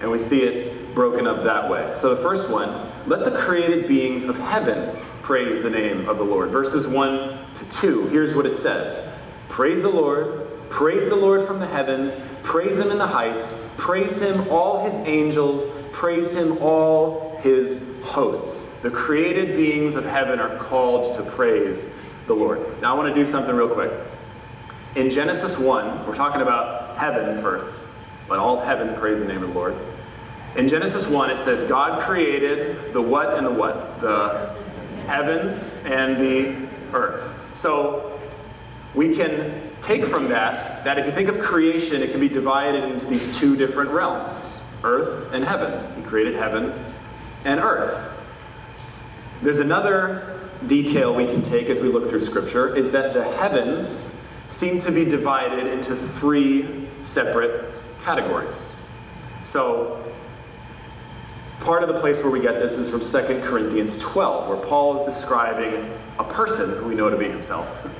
And 0.00 0.10
we 0.10 0.18
see 0.18 0.42
it 0.42 0.94
broken 0.94 1.26
up 1.26 1.44
that 1.44 1.70
way. 1.70 1.92
So 1.94 2.14
the 2.14 2.22
first 2.22 2.50
one, 2.50 2.90
let 3.06 3.24
the 3.24 3.38
created 3.38 3.86
beings 3.86 4.24
of 4.24 4.36
heaven 4.38 4.96
praise 5.22 5.62
the 5.62 5.70
name 5.70 6.08
of 6.08 6.18
the 6.18 6.24
Lord. 6.24 6.50
Verses 6.50 6.88
1 6.88 7.38
to 7.54 7.64
2, 7.70 8.08
here's 8.08 8.34
what 8.34 8.46
it 8.46 8.56
says 8.56 9.13
Praise 9.54 9.84
the 9.84 9.88
Lord, 9.88 10.48
praise 10.68 11.08
the 11.10 11.14
Lord 11.14 11.46
from 11.46 11.60
the 11.60 11.66
heavens, 11.68 12.18
praise 12.42 12.76
him 12.76 12.90
in 12.90 12.98
the 12.98 13.06
heights, 13.06 13.70
praise 13.76 14.20
him 14.20 14.48
all 14.50 14.84
his 14.84 14.94
angels, 15.06 15.70
praise 15.92 16.34
him 16.34 16.58
all 16.58 17.38
his 17.40 18.02
hosts. 18.02 18.80
The 18.80 18.90
created 18.90 19.56
beings 19.56 19.94
of 19.94 20.04
heaven 20.04 20.40
are 20.40 20.58
called 20.58 21.14
to 21.14 21.22
praise 21.22 21.88
the 22.26 22.34
Lord. 22.34 22.82
Now 22.82 22.96
I 22.96 22.98
want 22.98 23.14
to 23.14 23.24
do 23.24 23.24
something 23.24 23.54
real 23.54 23.68
quick. 23.68 23.92
In 24.96 25.08
Genesis 25.08 25.56
1, 25.56 26.04
we're 26.04 26.16
talking 26.16 26.42
about 26.42 26.98
heaven 26.98 27.40
first. 27.40 27.80
but 28.26 28.40
all 28.40 28.58
of 28.58 28.64
heaven 28.64 28.92
praise 28.96 29.20
the 29.20 29.24
name 29.24 29.44
of 29.44 29.50
the 29.50 29.54
Lord. 29.54 29.76
In 30.56 30.66
Genesis 30.66 31.06
1, 31.06 31.30
it 31.30 31.38
said, 31.38 31.68
God 31.68 32.02
created 32.02 32.92
the 32.92 33.00
what 33.00 33.34
and 33.34 33.46
the 33.46 33.52
what? 33.52 34.00
The 34.00 34.52
heavens 35.06 35.80
and 35.84 36.16
the 36.16 36.68
earth. 36.92 37.38
So 37.54 38.13
we 38.94 39.14
can 39.14 39.70
take 39.82 40.06
from 40.06 40.28
that 40.28 40.84
that 40.84 40.98
if 40.98 41.06
you 41.06 41.12
think 41.12 41.28
of 41.28 41.38
creation, 41.40 42.02
it 42.02 42.10
can 42.10 42.20
be 42.20 42.28
divided 42.28 42.84
into 42.84 43.06
these 43.06 43.36
two 43.38 43.56
different 43.56 43.90
realms 43.90 44.58
earth 44.82 45.32
and 45.32 45.44
heaven. 45.44 45.96
He 45.96 46.02
created 46.02 46.34
heaven 46.34 46.72
and 47.44 47.58
earth. 47.58 48.12
There's 49.42 49.58
another 49.58 50.40
detail 50.66 51.14
we 51.14 51.26
can 51.26 51.42
take 51.42 51.68
as 51.68 51.80
we 51.80 51.88
look 51.88 52.08
through 52.08 52.20
Scripture 52.20 52.76
is 52.76 52.92
that 52.92 53.14
the 53.14 53.24
heavens 53.36 54.22
seem 54.48 54.80
to 54.80 54.92
be 54.92 55.04
divided 55.04 55.66
into 55.66 55.96
three 55.96 56.88
separate 57.00 57.70
categories. 58.02 58.70
So, 59.42 60.02
part 61.60 61.82
of 61.82 61.88
the 61.88 61.98
place 62.00 62.22
where 62.22 62.30
we 62.30 62.40
get 62.40 62.58
this 62.58 62.78
is 62.78 62.90
from 62.90 63.00
2 63.00 63.40
Corinthians 63.42 63.98
12, 63.98 64.48
where 64.48 64.58
Paul 64.58 65.00
is 65.00 65.14
describing 65.14 65.90
a 66.18 66.24
person 66.24 66.70
who 66.78 66.86
we 66.86 66.94
know 66.94 67.10
to 67.10 67.16
be 67.16 67.28
himself, 67.28 67.86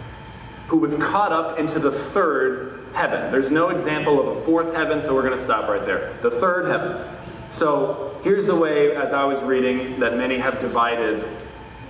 who 0.69 0.79
was 0.79 0.97
caught 0.97 1.33
up 1.33 1.59
into 1.59 1.79
the 1.79 1.91
third 1.91 2.87
heaven. 2.95 3.31
There's 3.31 3.51
no 3.51 3.69
example 3.69 4.21
of 4.21 4.37
a 4.37 4.45
fourth 4.45 4.75
heaven, 4.75 5.03
so 5.03 5.15
we're 5.15 5.23
going 5.23 5.37
to 5.37 5.43
stop 5.43 5.69
right 5.69 5.85
there. 5.85 6.17
The 6.23 6.31
third 6.31 6.67
heaven. 6.67 7.07
So, 7.49 8.19
here's 8.25 8.47
the 8.47 8.57
way, 8.57 8.97
as 8.97 9.13
I 9.13 9.25
was 9.25 9.41
reading, 9.43 10.01
that 10.01 10.17
many 10.17 10.39
have 10.39 10.61
divided 10.61 11.25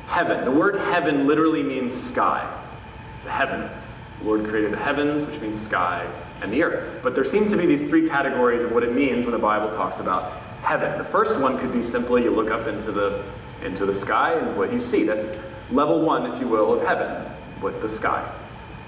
heaven. 0.06 0.44
The 0.44 0.50
word 0.50 0.76
heaven 0.76 1.26
literally 1.26 1.62
means 1.62 1.94
sky, 1.94 2.46
the 3.24 3.30
heavens. 3.30 3.76
The 4.18 4.24
Lord 4.24 4.46
created 4.46 4.72
the 4.72 4.78
heavens, 4.78 5.24
which 5.24 5.40
means 5.40 5.60
sky, 5.60 6.06
and 6.42 6.52
the 6.52 6.62
earth. 6.62 7.00
But 7.02 7.14
there 7.14 7.24
seem 7.24 7.48
to 7.48 7.56
be 7.56 7.66
these 7.66 7.88
three 7.88 8.08
categories 8.08 8.64
of 8.64 8.72
what 8.72 8.82
it 8.82 8.92
means 8.92 9.24
when 9.24 9.32
the 9.32 9.38
Bible 9.38 9.70
talks 9.70 10.00
about 10.00 10.40
heaven. 10.62 10.98
The 10.98 11.04
first 11.04 11.40
one 11.40 11.58
could 11.58 11.72
be 11.72 11.82
simply 11.82 12.24
you 12.24 12.30
look 12.30 12.50
up 12.50 12.66
into 12.66 12.92
the 12.92 13.24
into 13.62 13.86
the 13.86 13.94
sky 13.94 14.34
and 14.34 14.56
what 14.56 14.72
you 14.72 14.80
see. 14.80 15.04
That's 15.04 15.50
level 15.70 16.00
one, 16.00 16.30
if 16.30 16.40
you 16.40 16.48
will, 16.48 16.74
of 16.74 16.86
heaven, 16.86 17.26
with 17.62 17.80
the 17.80 17.88
sky, 17.88 18.30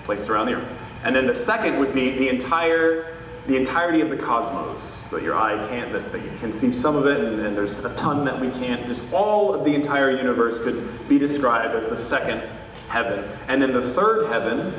placed 0.06 0.30
around 0.30 0.46
the 0.46 0.54
earth. 0.54 0.68
And 1.04 1.14
then 1.14 1.26
the 1.26 1.34
second 1.34 1.78
would 1.78 1.92
be 1.92 2.12
the 2.12 2.28
entire 2.28 3.12
the 3.46 3.56
entirety 3.56 4.00
of 4.00 4.10
the 4.10 4.16
cosmos 4.16 4.80
that 5.12 5.22
your 5.22 5.36
eye 5.36 5.56
can't 5.68 5.92
that, 5.92 6.10
that 6.10 6.24
you 6.24 6.32
can 6.40 6.52
see 6.52 6.74
some 6.74 6.96
of 6.96 7.06
it 7.06 7.20
and, 7.20 7.46
and 7.46 7.56
there's 7.56 7.84
a 7.84 7.94
ton 7.94 8.24
that 8.24 8.40
we 8.40 8.50
can't. 8.50 8.88
Just 8.88 9.04
all 9.12 9.54
of 9.54 9.64
the 9.64 9.72
entire 9.72 10.10
universe 10.10 10.60
could 10.62 11.08
be 11.08 11.16
described 11.16 11.74
as 11.76 11.88
the 11.88 11.96
second 11.96 12.42
heaven. 12.88 13.24
And 13.46 13.62
then 13.62 13.72
the 13.72 13.92
third 13.92 14.26
heaven 14.26 14.72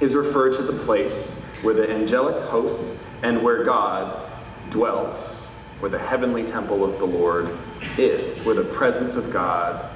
is 0.00 0.14
referred 0.14 0.54
to 0.56 0.62
the 0.62 0.78
place 0.84 1.42
where 1.62 1.72
the 1.72 1.90
angelic 1.90 2.36
hosts 2.44 3.02
and 3.22 3.42
where 3.42 3.64
god 3.64 4.30
dwells 4.68 5.46
where 5.80 5.90
the 5.90 5.98
heavenly 5.98 6.44
temple 6.44 6.84
of 6.84 6.98
the 6.98 7.04
lord 7.04 7.58
is 7.98 8.42
where 8.44 8.54
the 8.54 8.64
presence 8.64 9.16
of 9.16 9.32
god 9.32 9.90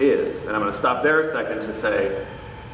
is. 0.00 0.46
And 0.46 0.54
i'm 0.54 0.60
going 0.60 0.72
to 0.72 0.78
stop 0.78 1.02
there 1.02 1.20
a 1.20 1.24
second 1.24 1.60
to 1.60 1.72
say 1.72 2.26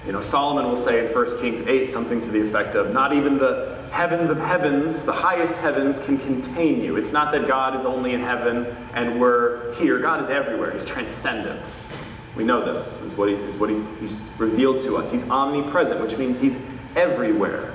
you 0.06 0.12
know 0.12 0.20
solomon 0.20 0.66
will 0.66 0.76
say 0.76 1.06
in 1.06 1.14
1 1.14 1.40
kings 1.40 1.62
8 1.62 1.88
something 1.88 2.20
to 2.20 2.30
the 2.30 2.40
effect 2.40 2.74
of 2.74 2.92
not 2.92 3.12
even 3.12 3.38
the 3.38 3.80
heavens 3.90 4.30
of 4.30 4.38
heavens, 4.38 5.04
the 5.04 5.12
highest 5.12 5.56
heavens, 5.56 6.04
can 6.04 6.16
contain 6.18 6.80
you. 6.80 6.96
It's 6.96 7.12
not 7.12 7.32
that 7.32 7.46
God 7.48 7.78
is 7.78 7.84
only 7.84 8.14
in 8.14 8.20
heaven 8.20 8.74
and 8.94 9.20
we're 9.20 9.74
here. 9.74 9.98
God 9.98 10.22
is 10.22 10.30
everywhere. 10.30 10.72
He's 10.72 10.86
transcendent. 10.86 11.64
We 12.36 12.44
know 12.44 12.72
this 12.72 13.02
is 13.02 13.16
what, 13.16 13.28
he, 13.28 13.34
is 13.34 13.56
what 13.56 13.70
he, 13.70 13.82
He's 13.98 14.22
revealed 14.38 14.82
to 14.82 14.96
us. 14.96 15.10
He's 15.10 15.28
omnipresent, 15.28 16.00
which 16.00 16.16
means 16.16 16.40
He's 16.40 16.58
everywhere. 16.94 17.74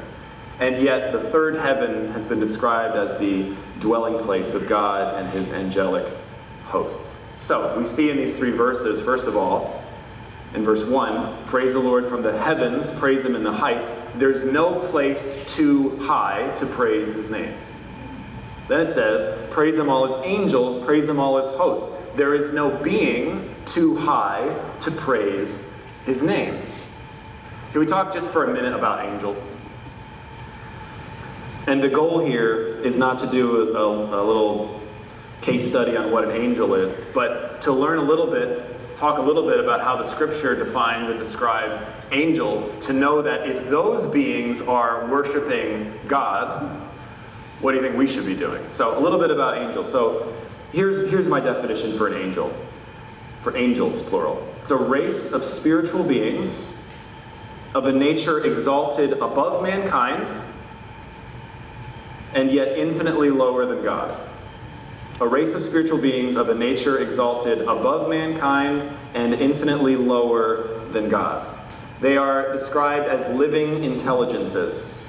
And 0.59 0.81
yet, 0.81 1.11
the 1.11 1.19
third 1.19 1.55
heaven 1.55 2.09
has 2.13 2.25
been 2.25 2.39
described 2.39 2.95
as 2.95 3.17
the 3.19 3.53
dwelling 3.79 4.17
place 4.23 4.53
of 4.53 4.69
God 4.69 5.21
and 5.21 5.29
His 5.29 5.51
angelic 5.51 6.07
hosts. 6.63 7.17
So, 7.39 7.77
we 7.77 7.85
see 7.85 8.09
in 8.09 8.15
these 8.15 8.37
three 8.37 8.51
verses, 8.51 9.01
first 9.01 9.27
of 9.27 9.35
all, 9.35 9.83
in 10.55 10.63
verse 10.63 10.85
1 10.85 11.45
praise 11.47 11.73
the 11.73 11.79
lord 11.79 12.07
from 12.07 12.21
the 12.21 12.35
heavens 12.37 12.91
praise 12.97 13.25
him 13.25 13.35
in 13.35 13.43
the 13.43 13.51
heights. 13.51 13.91
There's 14.15 14.45
no 14.45 14.79
place 14.79 15.43
too 15.53 15.97
high 15.97 16.51
to 16.55 16.65
praise 16.65 17.13
his 17.13 17.29
name. 17.29 17.53
Then 18.67 18.81
it 18.81 18.89
says 18.89 19.49
praise 19.51 19.77
him 19.77 19.89
all 19.89 20.07
his 20.07 20.15
angels 20.25 20.83
praise 20.85 21.07
him 21.07 21.19
all 21.19 21.37
his 21.37 21.49
hosts. 21.55 21.93
There 22.15 22.33
is 22.33 22.53
no 22.53 22.75
being 22.81 23.53
too 23.65 23.97
high 23.97 24.57
to 24.79 24.91
praise 24.91 25.63
his 26.05 26.23
name. 26.23 26.57
Can 27.71 27.81
we 27.81 27.85
talk 27.85 28.13
just 28.13 28.31
for 28.31 28.45
a 28.45 28.53
minute 28.53 28.73
about 28.73 29.05
angels? 29.05 29.37
And 31.67 31.83
the 31.83 31.89
goal 31.89 32.19
here 32.23 32.79
is 32.81 32.97
not 32.97 33.19
to 33.19 33.27
do 33.27 33.75
a, 33.75 33.79
a, 33.79 34.23
a 34.23 34.23
little 34.23 34.79
case 35.41 35.67
study 35.67 35.97
on 35.97 36.11
what 36.11 36.23
an 36.23 36.31
angel 36.31 36.73
is 36.75 36.93
but 37.13 37.61
to 37.61 37.71
learn 37.71 37.97
a 37.97 38.03
little 38.03 38.27
bit 38.27 38.74
talk 38.95 39.17
a 39.17 39.21
little 39.21 39.45
bit 39.47 39.59
about 39.59 39.81
how 39.81 39.95
the 39.95 40.03
scripture 40.03 40.55
defines 40.55 41.09
and 41.09 41.19
describes 41.19 41.79
angels 42.11 42.85
to 42.85 42.93
know 42.93 43.21
that 43.21 43.47
if 43.47 43.69
those 43.69 44.11
beings 44.11 44.61
are 44.61 45.05
worshiping 45.07 45.93
God, 46.07 46.81
what 47.59 47.71
do 47.71 47.77
you 47.77 47.83
think 47.83 47.97
we 47.97 48.07
should 48.07 48.25
be 48.25 48.35
doing? 48.35 48.65
So, 48.71 48.97
a 48.97 49.01
little 49.01 49.19
bit 49.19 49.31
about 49.31 49.57
angels. 49.57 49.91
So, 49.91 50.33
here's, 50.71 51.09
here's 51.09 51.27
my 51.27 51.39
definition 51.39 51.97
for 51.97 52.07
an 52.07 52.21
angel 52.21 52.53
for 53.41 53.55
angels, 53.55 54.01
plural. 54.01 54.47
It's 54.61 54.71
a 54.71 54.75
race 54.75 55.31
of 55.31 55.43
spiritual 55.43 56.03
beings 56.03 56.75
of 57.75 57.85
a 57.85 57.91
nature 57.91 58.43
exalted 58.43 59.13
above 59.13 59.61
mankind 59.61 60.27
and 62.33 62.49
yet 62.49 62.77
infinitely 62.77 63.29
lower 63.29 63.67
than 63.67 63.83
God 63.83 64.24
a 65.21 65.27
race 65.27 65.55
of 65.55 65.63
spiritual 65.63 66.01
beings 66.01 66.35
of 66.35 66.49
a 66.49 66.53
nature 66.53 66.99
exalted 66.99 67.61
above 67.61 68.09
mankind 68.09 68.89
and 69.13 69.33
infinitely 69.33 69.95
lower 69.95 70.85
than 70.91 71.07
God. 71.07 71.47
They 72.01 72.17
are 72.17 72.51
described 72.51 73.07
as 73.07 73.33
living 73.33 73.85
intelligences. 73.85 75.07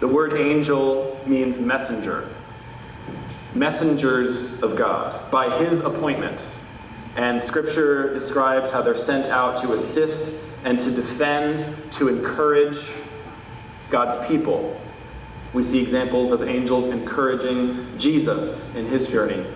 The 0.00 0.08
word 0.08 0.32
angel 0.32 1.20
means 1.26 1.60
messenger, 1.60 2.28
messengers 3.54 4.60
of 4.64 4.74
God, 4.74 5.30
by 5.30 5.56
his 5.58 5.84
appointment. 5.84 6.44
And 7.14 7.40
scripture 7.40 8.12
describes 8.14 8.72
how 8.72 8.82
they're 8.82 8.96
sent 8.96 9.26
out 9.26 9.62
to 9.62 9.74
assist 9.74 10.44
and 10.64 10.78
to 10.80 10.90
defend, 10.90 11.92
to 11.92 12.08
encourage 12.08 12.78
God's 13.90 14.26
people 14.26 14.80
we 15.54 15.62
see 15.62 15.80
examples 15.80 16.30
of 16.30 16.42
angels 16.42 16.86
encouraging 16.86 17.96
Jesus 17.98 18.74
in 18.74 18.86
his 18.86 19.08
journey 19.08 19.46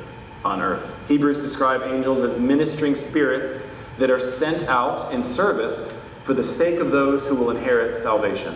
on 0.45 0.61
earth. 0.61 0.97
Hebrews 1.09 1.39
describe 1.39 1.83
angels 1.83 2.21
as 2.21 2.39
ministering 2.39 2.95
spirits 2.95 3.71
that 3.99 4.11
are 4.11 4.21
sent 4.21 4.69
out 4.69 5.13
in 5.13 5.23
service 5.23 5.93
for 6.25 6.35
the 6.35 6.43
sake 6.43 6.81
of 6.81 6.91
those 6.91 7.27
who 7.27 7.35
will 7.35 7.51
inherit 7.51 7.97
salvation. 7.97 8.55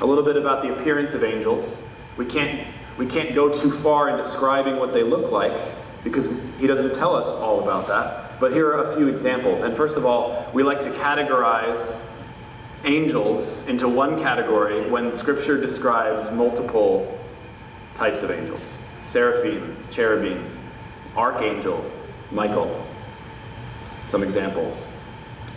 A 0.00 0.06
little 0.06 0.24
bit 0.24 0.36
about 0.36 0.62
the 0.62 0.72
appearance 0.72 1.14
of 1.14 1.22
angels. 1.22 1.76
We 2.16 2.26
can't, 2.26 2.66
we 2.96 3.06
can't 3.06 3.34
go 3.34 3.52
too 3.52 3.70
far 3.70 4.08
in 4.10 4.16
describing 4.16 4.76
what 4.76 4.92
they 4.92 5.02
look 5.02 5.30
like 5.30 5.52
because 6.02 6.28
he 6.58 6.66
doesn't 6.66 6.94
tell 6.94 7.14
us 7.14 7.26
all 7.26 7.62
about 7.62 7.86
that. 7.88 8.40
But 8.40 8.52
here 8.52 8.68
are 8.68 8.90
a 8.90 8.96
few 8.96 9.08
examples. 9.08 9.62
And 9.62 9.76
first 9.76 9.96
of 9.96 10.04
all, 10.04 10.50
we 10.52 10.62
like 10.62 10.80
to 10.80 10.90
categorize 10.90 12.04
angels 12.84 13.66
into 13.68 13.88
one 13.88 14.18
category 14.18 14.88
when 14.90 15.12
Scripture 15.12 15.60
describes 15.60 16.30
multiple 16.32 17.18
types 17.94 18.22
of 18.22 18.30
angels 18.30 18.78
seraphim, 19.04 19.76
cherubim, 19.90 20.50
archangel, 21.16 21.90
Michael. 22.30 22.82
Some 24.08 24.22
examples. 24.22 24.88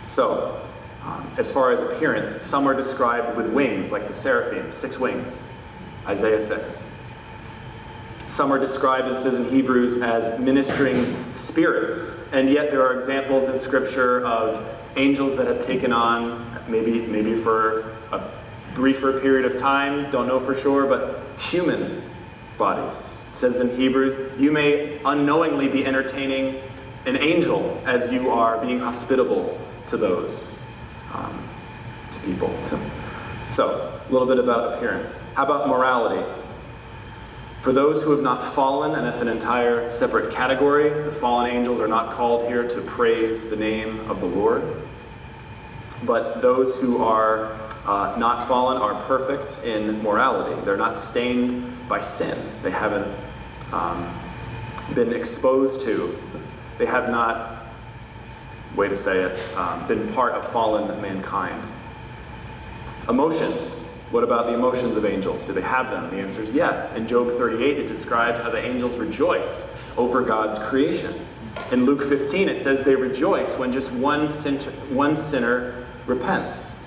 So, 0.08 0.62
um, 1.02 1.30
as 1.38 1.50
far 1.50 1.72
as 1.72 1.80
appearance, 1.80 2.30
some 2.42 2.68
are 2.68 2.74
described 2.74 3.36
with 3.36 3.46
wings, 3.46 3.92
like 3.92 4.08
the 4.08 4.14
seraphim, 4.14 4.72
six 4.72 4.98
wings, 4.98 5.48
Isaiah 6.06 6.40
6. 6.40 6.84
Some 8.28 8.52
are 8.52 8.58
described, 8.58 9.08
it 9.08 9.16
says 9.16 9.34
in 9.34 9.48
Hebrews, 9.48 10.02
as 10.02 10.38
ministering 10.40 11.32
spirits, 11.32 12.20
and 12.32 12.50
yet 12.50 12.70
there 12.70 12.84
are 12.84 12.94
examples 12.94 13.48
in 13.48 13.58
Scripture 13.58 14.26
of 14.26 14.66
angels 14.96 15.36
that 15.36 15.46
have 15.46 15.64
taken 15.64 15.92
on 15.92 16.45
maybe 16.68 17.00
maybe 17.00 17.36
for 17.36 17.96
a 18.12 18.30
briefer 18.74 19.20
period 19.20 19.50
of 19.50 19.58
time, 19.58 20.10
don't 20.10 20.26
know 20.26 20.38
for 20.38 20.54
sure, 20.54 20.86
but 20.86 21.22
human 21.38 22.02
bodies. 22.58 23.20
It 23.30 23.36
says 23.36 23.60
in 23.60 23.74
Hebrews, 23.76 24.38
you 24.38 24.52
may 24.52 25.00
unknowingly 25.04 25.68
be 25.68 25.84
entertaining 25.84 26.62
an 27.06 27.16
angel 27.16 27.82
as 27.86 28.12
you 28.12 28.30
are 28.30 28.58
being 28.58 28.80
hospitable 28.80 29.58
to 29.86 29.96
those, 29.96 30.58
um, 31.12 31.48
to 32.12 32.20
people. 32.20 32.56
So, 33.48 34.02
a 34.08 34.12
little 34.12 34.26
bit 34.26 34.40
about 34.40 34.74
appearance. 34.74 35.22
How 35.34 35.44
about 35.44 35.68
morality? 35.68 36.20
For 37.62 37.72
those 37.72 38.02
who 38.02 38.10
have 38.10 38.20
not 38.20 38.44
fallen, 38.44 38.96
and 38.96 39.06
it's 39.06 39.20
an 39.20 39.28
entire 39.28 39.88
separate 39.88 40.32
category, 40.32 40.88
the 41.04 41.12
fallen 41.12 41.48
angels 41.50 41.80
are 41.80 41.86
not 41.86 42.14
called 42.14 42.48
here 42.48 42.68
to 42.68 42.80
praise 42.80 43.48
the 43.48 43.54
name 43.54 44.10
of 44.10 44.20
the 44.20 44.26
Lord. 44.26 44.85
But 46.04 46.42
those 46.42 46.80
who 46.80 47.02
are 47.02 47.52
uh, 47.86 48.16
not 48.18 48.48
fallen 48.48 48.76
are 48.78 49.00
perfect 49.04 49.64
in 49.64 50.02
morality. 50.02 50.60
They're 50.64 50.76
not 50.76 50.96
stained 50.96 51.88
by 51.88 52.00
sin. 52.00 52.36
They 52.62 52.70
haven't 52.70 53.14
um, 53.72 54.12
been 54.94 55.12
exposed 55.12 55.82
to, 55.82 56.16
they 56.78 56.86
have 56.86 57.10
not, 57.10 57.66
way 58.74 58.88
to 58.88 58.96
say 58.96 59.22
it, 59.22 59.56
um, 59.56 59.86
been 59.86 60.12
part 60.12 60.34
of 60.34 60.50
fallen 60.52 61.00
mankind. 61.00 61.62
Emotions. 63.08 63.84
What 64.10 64.22
about 64.22 64.46
the 64.46 64.54
emotions 64.54 64.96
of 64.96 65.04
angels? 65.04 65.44
Do 65.46 65.52
they 65.52 65.62
have 65.62 65.90
them? 65.90 66.10
The 66.10 66.22
answer 66.22 66.42
is 66.42 66.52
yes. 66.52 66.94
In 66.94 67.08
Job 67.08 67.28
38, 67.28 67.78
it 67.78 67.86
describes 67.86 68.40
how 68.40 68.50
the 68.50 68.64
angels 68.64 68.96
rejoice 68.98 69.92
over 69.96 70.22
God's 70.22 70.58
creation. 70.58 71.12
In 71.72 71.86
Luke 71.86 72.04
15, 72.04 72.48
it 72.48 72.62
says 72.62 72.84
they 72.84 72.94
rejoice 72.94 73.50
when 73.58 73.72
just 73.72 73.90
one, 73.92 74.30
sin- 74.30 74.60
one 74.94 75.16
sinner 75.16 75.75
repents. 76.06 76.84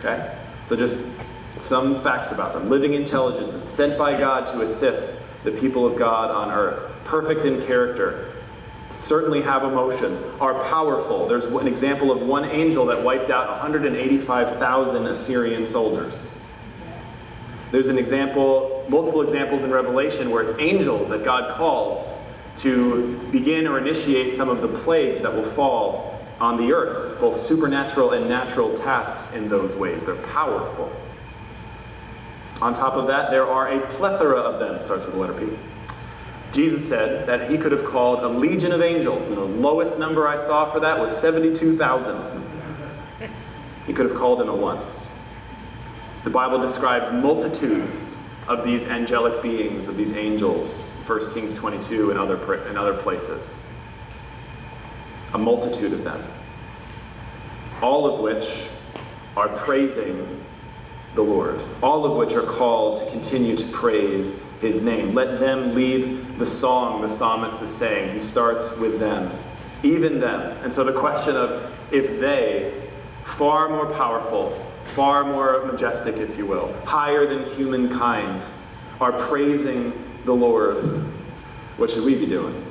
Okay? 0.00 0.36
So, 0.66 0.76
just 0.76 1.10
some 1.58 2.00
facts 2.02 2.32
about 2.32 2.52
them. 2.52 2.68
Living 2.68 2.94
intelligence 2.94 3.54
and 3.54 3.64
sent 3.64 3.98
by 3.98 4.18
God 4.18 4.46
to 4.48 4.62
assist 4.62 5.20
the 5.44 5.52
people 5.52 5.86
of 5.86 5.96
God 5.96 6.30
on 6.30 6.50
earth. 6.50 6.90
Perfect 7.04 7.44
in 7.44 7.64
character. 7.64 8.32
Certainly 8.90 9.42
have 9.42 9.64
emotions. 9.64 10.20
Are 10.40 10.62
powerful. 10.64 11.28
There's 11.28 11.46
an 11.46 11.66
example 11.66 12.10
of 12.10 12.22
one 12.22 12.44
angel 12.44 12.86
that 12.86 13.02
wiped 13.02 13.30
out 13.30 13.48
185,000 13.50 15.06
Assyrian 15.06 15.66
soldiers. 15.66 16.14
There's 17.70 17.88
an 17.88 17.98
example, 17.98 18.86
multiple 18.88 19.20
examples 19.20 19.62
in 19.62 19.70
Revelation 19.70 20.30
where 20.30 20.42
it's 20.42 20.58
angels 20.58 21.10
that 21.10 21.22
God 21.22 21.54
calls 21.54 22.18
to 22.56 23.18
begin 23.30 23.66
or 23.66 23.78
initiate 23.78 24.32
some 24.32 24.48
of 24.48 24.62
the 24.62 24.68
plagues 24.68 25.20
that 25.20 25.34
will 25.34 25.48
fall 25.50 26.17
on 26.40 26.56
the 26.56 26.72
earth, 26.72 27.20
both 27.20 27.38
supernatural 27.38 28.12
and 28.12 28.28
natural 28.28 28.76
tasks 28.76 29.34
in 29.34 29.48
those 29.48 29.74
ways. 29.74 30.04
They're 30.04 30.14
powerful. 30.16 30.92
On 32.60 32.74
top 32.74 32.94
of 32.94 33.06
that, 33.08 33.30
there 33.30 33.46
are 33.46 33.68
a 33.68 33.86
plethora 33.88 34.38
of 34.38 34.58
them, 34.58 34.80
starts 34.80 35.04
with 35.04 35.14
the 35.14 35.20
letter 35.20 35.34
P. 35.34 35.58
Jesus 36.52 36.88
said 36.88 37.26
that 37.26 37.50
he 37.50 37.58
could 37.58 37.72
have 37.72 37.84
called 37.84 38.20
a 38.20 38.28
legion 38.28 38.72
of 38.72 38.80
angels, 38.80 39.26
and 39.26 39.36
the 39.36 39.44
lowest 39.44 39.98
number 39.98 40.26
I 40.26 40.36
saw 40.36 40.70
for 40.72 40.80
that 40.80 40.98
was 40.98 41.14
72,000. 41.16 42.44
He 43.86 43.92
could 43.92 44.08
have 44.08 44.18
called 44.18 44.40
them 44.40 44.48
at 44.48 44.56
once. 44.56 45.06
The 46.24 46.30
Bible 46.30 46.60
describes 46.60 47.12
multitudes 47.12 48.16
of 48.48 48.64
these 48.64 48.88
angelic 48.88 49.42
beings, 49.42 49.88
of 49.88 49.96
these 49.96 50.12
angels, 50.14 50.90
1 51.06 51.32
Kings 51.34 51.54
22 51.54 52.10
and 52.10 52.18
other, 52.18 52.54
and 52.66 52.76
other 52.76 52.94
places. 52.94 53.62
A 55.34 55.38
multitude 55.38 55.92
of 55.92 56.04
them. 56.04 56.24
All 57.82 58.06
of 58.12 58.20
which 58.20 58.68
are 59.36 59.48
praising 59.48 60.44
the 61.14 61.22
Lord. 61.22 61.60
All 61.82 62.04
of 62.04 62.16
which 62.16 62.34
are 62.36 62.46
called 62.46 62.98
to 62.98 63.10
continue 63.10 63.56
to 63.56 63.66
praise 63.72 64.40
his 64.60 64.82
name. 64.82 65.14
Let 65.14 65.38
them 65.38 65.74
lead 65.74 66.38
the 66.38 66.46
song 66.46 67.02
the 67.02 67.08
psalmist 67.08 67.62
is 67.62 67.70
saying. 67.70 68.14
He 68.14 68.20
starts 68.20 68.76
with 68.78 68.98
them, 68.98 69.30
even 69.82 70.20
them. 70.20 70.56
And 70.62 70.72
so 70.72 70.84
the 70.84 70.92
question 70.92 71.36
of 71.36 71.72
if 71.92 72.20
they, 72.20 72.72
far 73.24 73.68
more 73.68 73.86
powerful, 73.86 74.64
far 74.94 75.24
more 75.24 75.64
majestic, 75.66 76.16
if 76.16 76.36
you 76.36 76.46
will, 76.46 76.72
higher 76.84 77.26
than 77.26 77.44
humankind, 77.56 78.42
are 79.00 79.12
praising 79.12 79.92
the 80.24 80.32
Lord, 80.32 80.76
what 81.76 81.90
should 81.90 82.04
we 82.04 82.16
be 82.16 82.26
doing? 82.26 82.64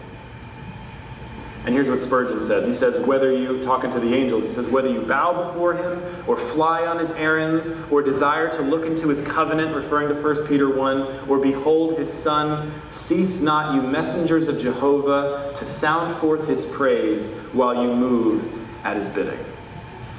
And 1.68 1.76
here's 1.76 1.90
what 1.90 2.00
Spurgeon 2.00 2.42
says. 2.42 2.66
He 2.66 2.74
says, 2.74 3.06
whether 3.06 3.30
you, 3.30 3.62
talking 3.62 3.92
to 3.92 4.00
the 4.00 4.14
angels, 4.16 4.44
he 4.46 4.52
says, 4.52 4.70
whether 4.70 4.88
you 4.88 5.02
bow 5.02 5.44
before 5.44 5.74
him, 5.74 6.02
or 6.26 6.38
fly 6.38 6.86
on 6.86 6.98
his 6.98 7.12
errands, 7.12 7.76
or 7.92 8.02
desire 8.02 8.50
to 8.54 8.62
look 8.62 8.86
into 8.86 9.10
his 9.10 9.22
covenant, 9.28 9.76
referring 9.76 10.08
to 10.08 10.14
1 10.16 10.48
Peter 10.48 10.74
1, 10.74 11.28
or 11.28 11.38
behold 11.40 11.98
his 11.98 12.12
son, 12.12 12.72
cease 12.90 13.42
not, 13.42 13.76
you 13.76 13.82
messengers 13.82 14.48
of 14.48 14.58
Jehovah, 14.60 15.52
to 15.54 15.66
sound 15.66 16.16
forth 16.16 16.48
his 16.48 16.66
praise 16.68 17.34
while 17.52 17.84
you 17.84 17.94
move 17.94 18.50
at 18.86 18.96
his 18.96 19.10
bidding. 19.10 19.38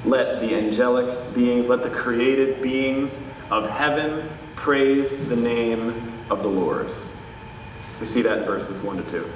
Let 0.04 0.42
the 0.42 0.54
angelic 0.54 1.32
beings, 1.32 1.70
let 1.70 1.82
the 1.82 1.88
created 1.88 2.60
beings 2.60 3.26
of 3.50 3.70
heaven 3.70 4.28
praise 4.54 5.30
the 5.30 5.36
name 5.36 6.12
of 6.28 6.42
the 6.42 6.50
Lord. 6.50 6.90
We 8.00 8.06
see 8.06 8.20
that 8.20 8.40
in 8.40 8.44
verses 8.44 8.82
1 8.82 9.02
to 9.02 9.10
2. 9.10 9.30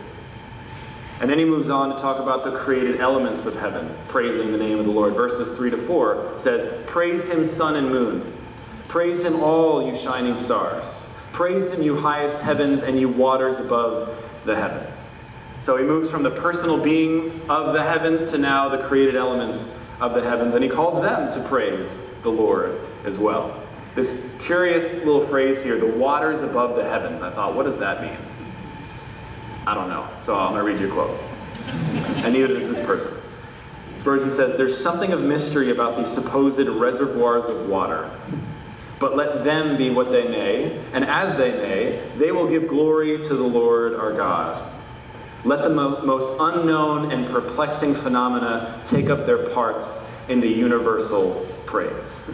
And 1.22 1.30
then 1.30 1.38
he 1.38 1.44
moves 1.44 1.70
on 1.70 1.94
to 1.94 2.02
talk 2.02 2.18
about 2.18 2.42
the 2.42 2.50
created 2.50 3.00
elements 3.00 3.46
of 3.46 3.54
heaven, 3.54 3.96
praising 4.08 4.50
the 4.50 4.58
name 4.58 4.80
of 4.80 4.86
the 4.86 4.90
Lord. 4.90 5.14
Verses 5.14 5.56
3 5.56 5.70
to 5.70 5.76
4 5.76 6.32
says, 6.36 6.84
Praise 6.88 7.30
him, 7.30 7.46
sun 7.46 7.76
and 7.76 7.88
moon. 7.90 8.36
Praise 8.88 9.24
him, 9.24 9.38
all 9.38 9.88
you 9.88 9.96
shining 9.96 10.36
stars. 10.36 11.14
Praise 11.32 11.72
him, 11.72 11.80
you 11.80 11.96
highest 11.96 12.42
heavens 12.42 12.82
and 12.82 12.98
you 12.98 13.08
waters 13.08 13.60
above 13.60 14.18
the 14.44 14.56
heavens. 14.56 14.96
So 15.60 15.76
he 15.76 15.84
moves 15.84 16.10
from 16.10 16.24
the 16.24 16.30
personal 16.32 16.82
beings 16.82 17.48
of 17.48 17.72
the 17.72 17.84
heavens 17.84 18.32
to 18.32 18.38
now 18.38 18.68
the 18.68 18.78
created 18.78 19.14
elements 19.14 19.80
of 20.00 20.14
the 20.14 20.22
heavens, 20.22 20.56
and 20.56 20.64
he 20.64 20.68
calls 20.68 21.00
them 21.02 21.32
to 21.34 21.48
praise 21.48 22.02
the 22.22 22.30
Lord 22.30 22.80
as 23.04 23.16
well. 23.16 23.62
This 23.94 24.34
curious 24.40 24.94
little 25.04 25.24
phrase 25.24 25.62
here, 25.62 25.78
the 25.78 25.86
waters 25.86 26.42
above 26.42 26.74
the 26.74 26.82
heavens. 26.82 27.22
I 27.22 27.30
thought, 27.30 27.54
what 27.54 27.64
does 27.64 27.78
that 27.78 28.02
mean? 28.02 28.18
I 29.66 29.74
don't 29.74 29.88
know. 29.88 30.08
So 30.20 30.34
I'm 30.34 30.52
going 30.52 30.64
to 30.64 30.70
read 30.70 30.80
you 30.80 30.88
a 30.88 30.94
quote. 30.94 31.20
and 32.24 32.34
neither 32.34 32.48
does 32.48 32.68
this 32.68 32.84
person. 32.84 33.12
Spurgeon 33.96 34.30
says, 34.30 34.56
There's 34.56 34.76
something 34.76 35.12
of 35.12 35.20
mystery 35.20 35.70
about 35.70 35.96
these 35.96 36.08
supposed 36.08 36.66
reservoirs 36.66 37.44
of 37.44 37.68
water. 37.68 38.10
But 38.98 39.16
let 39.16 39.44
them 39.44 39.76
be 39.76 39.90
what 39.90 40.10
they 40.12 40.28
may, 40.28 40.80
and 40.92 41.04
as 41.04 41.36
they 41.36 41.52
may, 41.52 42.08
they 42.18 42.30
will 42.30 42.48
give 42.48 42.68
glory 42.68 43.18
to 43.18 43.34
the 43.34 43.42
Lord 43.42 43.94
our 43.94 44.12
God. 44.12 44.72
Let 45.44 45.62
the 45.62 45.70
mo- 45.70 46.02
most 46.04 46.36
unknown 46.38 47.10
and 47.10 47.26
perplexing 47.26 47.94
phenomena 47.94 48.80
take 48.84 49.10
up 49.10 49.26
their 49.26 49.48
parts 49.48 50.08
in 50.28 50.40
the 50.40 50.48
universal 50.48 51.46
praise. 51.66 52.30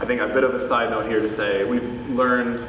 I 0.00 0.04
think 0.04 0.20
a 0.20 0.28
bit 0.28 0.44
of 0.44 0.54
a 0.54 0.60
side 0.60 0.90
note 0.90 1.06
here 1.06 1.20
to 1.20 1.28
say 1.30 1.64
we've 1.64 2.10
learned 2.10 2.66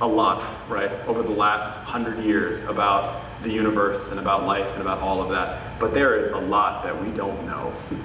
a 0.00 0.06
lot, 0.06 0.44
right, 0.68 0.90
over 1.06 1.22
the 1.22 1.30
last 1.30 1.78
hundred 1.80 2.24
years 2.24 2.64
about 2.64 3.22
the 3.42 3.50
universe 3.50 4.10
and 4.10 4.18
about 4.18 4.44
life 4.44 4.68
and 4.72 4.80
about 4.80 4.98
all 4.98 5.22
of 5.22 5.30
that. 5.30 5.78
But 5.78 5.94
there 5.94 6.18
is 6.18 6.30
a 6.30 6.38
lot 6.38 6.84
that 6.84 7.00
we 7.00 7.10
don't 7.12 7.46
know. 7.46 7.72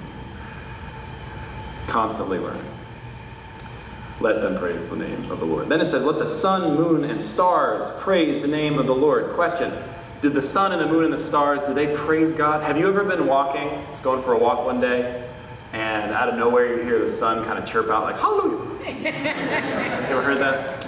Constantly 1.86 2.38
learning. 2.38 2.64
Let 4.20 4.42
them 4.42 4.58
praise 4.58 4.88
the 4.88 4.96
name 4.96 5.30
of 5.30 5.40
the 5.40 5.46
Lord. 5.46 5.68
Then 5.68 5.80
it 5.80 5.88
says, 5.88 6.04
Let 6.04 6.18
the 6.18 6.26
sun, 6.26 6.76
moon, 6.76 7.04
and 7.04 7.20
stars 7.20 7.90
praise 8.00 8.42
the 8.42 8.48
name 8.48 8.78
of 8.78 8.86
the 8.86 8.94
Lord. 8.94 9.34
Question 9.34 9.72
Did 10.20 10.34
the 10.34 10.42
sun 10.42 10.72
and 10.72 10.80
the 10.80 10.86
moon 10.86 11.04
and 11.04 11.12
the 11.12 11.18
stars, 11.18 11.62
do 11.66 11.72
they 11.72 11.94
praise 11.96 12.34
God? 12.34 12.62
Have 12.62 12.76
you 12.76 12.86
ever 12.86 13.02
been 13.02 13.26
walking, 13.26 13.82
just 13.90 14.02
going 14.02 14.22
for 14.22 14.34
a 14.34 14.38
walk 14.38 14.66
one 14.66 14.80
day, 14.80 15.26
and 15.72 16.12
out 16.12 16.28
of 16.28 16.34
nowhere 16.34 16.76
you 16.76 16.82
hear 16.82 16.98
the 16.98 17.08
sun 17.08 17.44
kind 17.46 17.58
of 17.58 17.64
chirp 17.64 17.88
out 17.88 18.04
like, 18.04 18.18
Hallelujah? 18.18 18.70
you 18.90 19.06
ever 19.06 20.22
heard 20.22 20.38
that? 20.38 20.79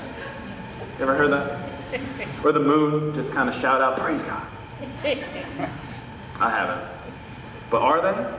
You 1.03 1.09
ever 1.09 1.19
heard 1.19 1.33
that? 1.33 2.45
Or 2.45 2.53
the 2.53 2.61
moon 2.61 3.13
just 3.13 3.33
kind 3.33 3.49
of 3.49 3.57
shout 3.57 3.81
out, 3.81 3.99
Praise 3.99 4.23
God. 4.23 4.47
I 6.39 6.49
haven't. 6.49 6.89
But 7.73 7.83
are 7.83 8.01
they? 8.01 8.35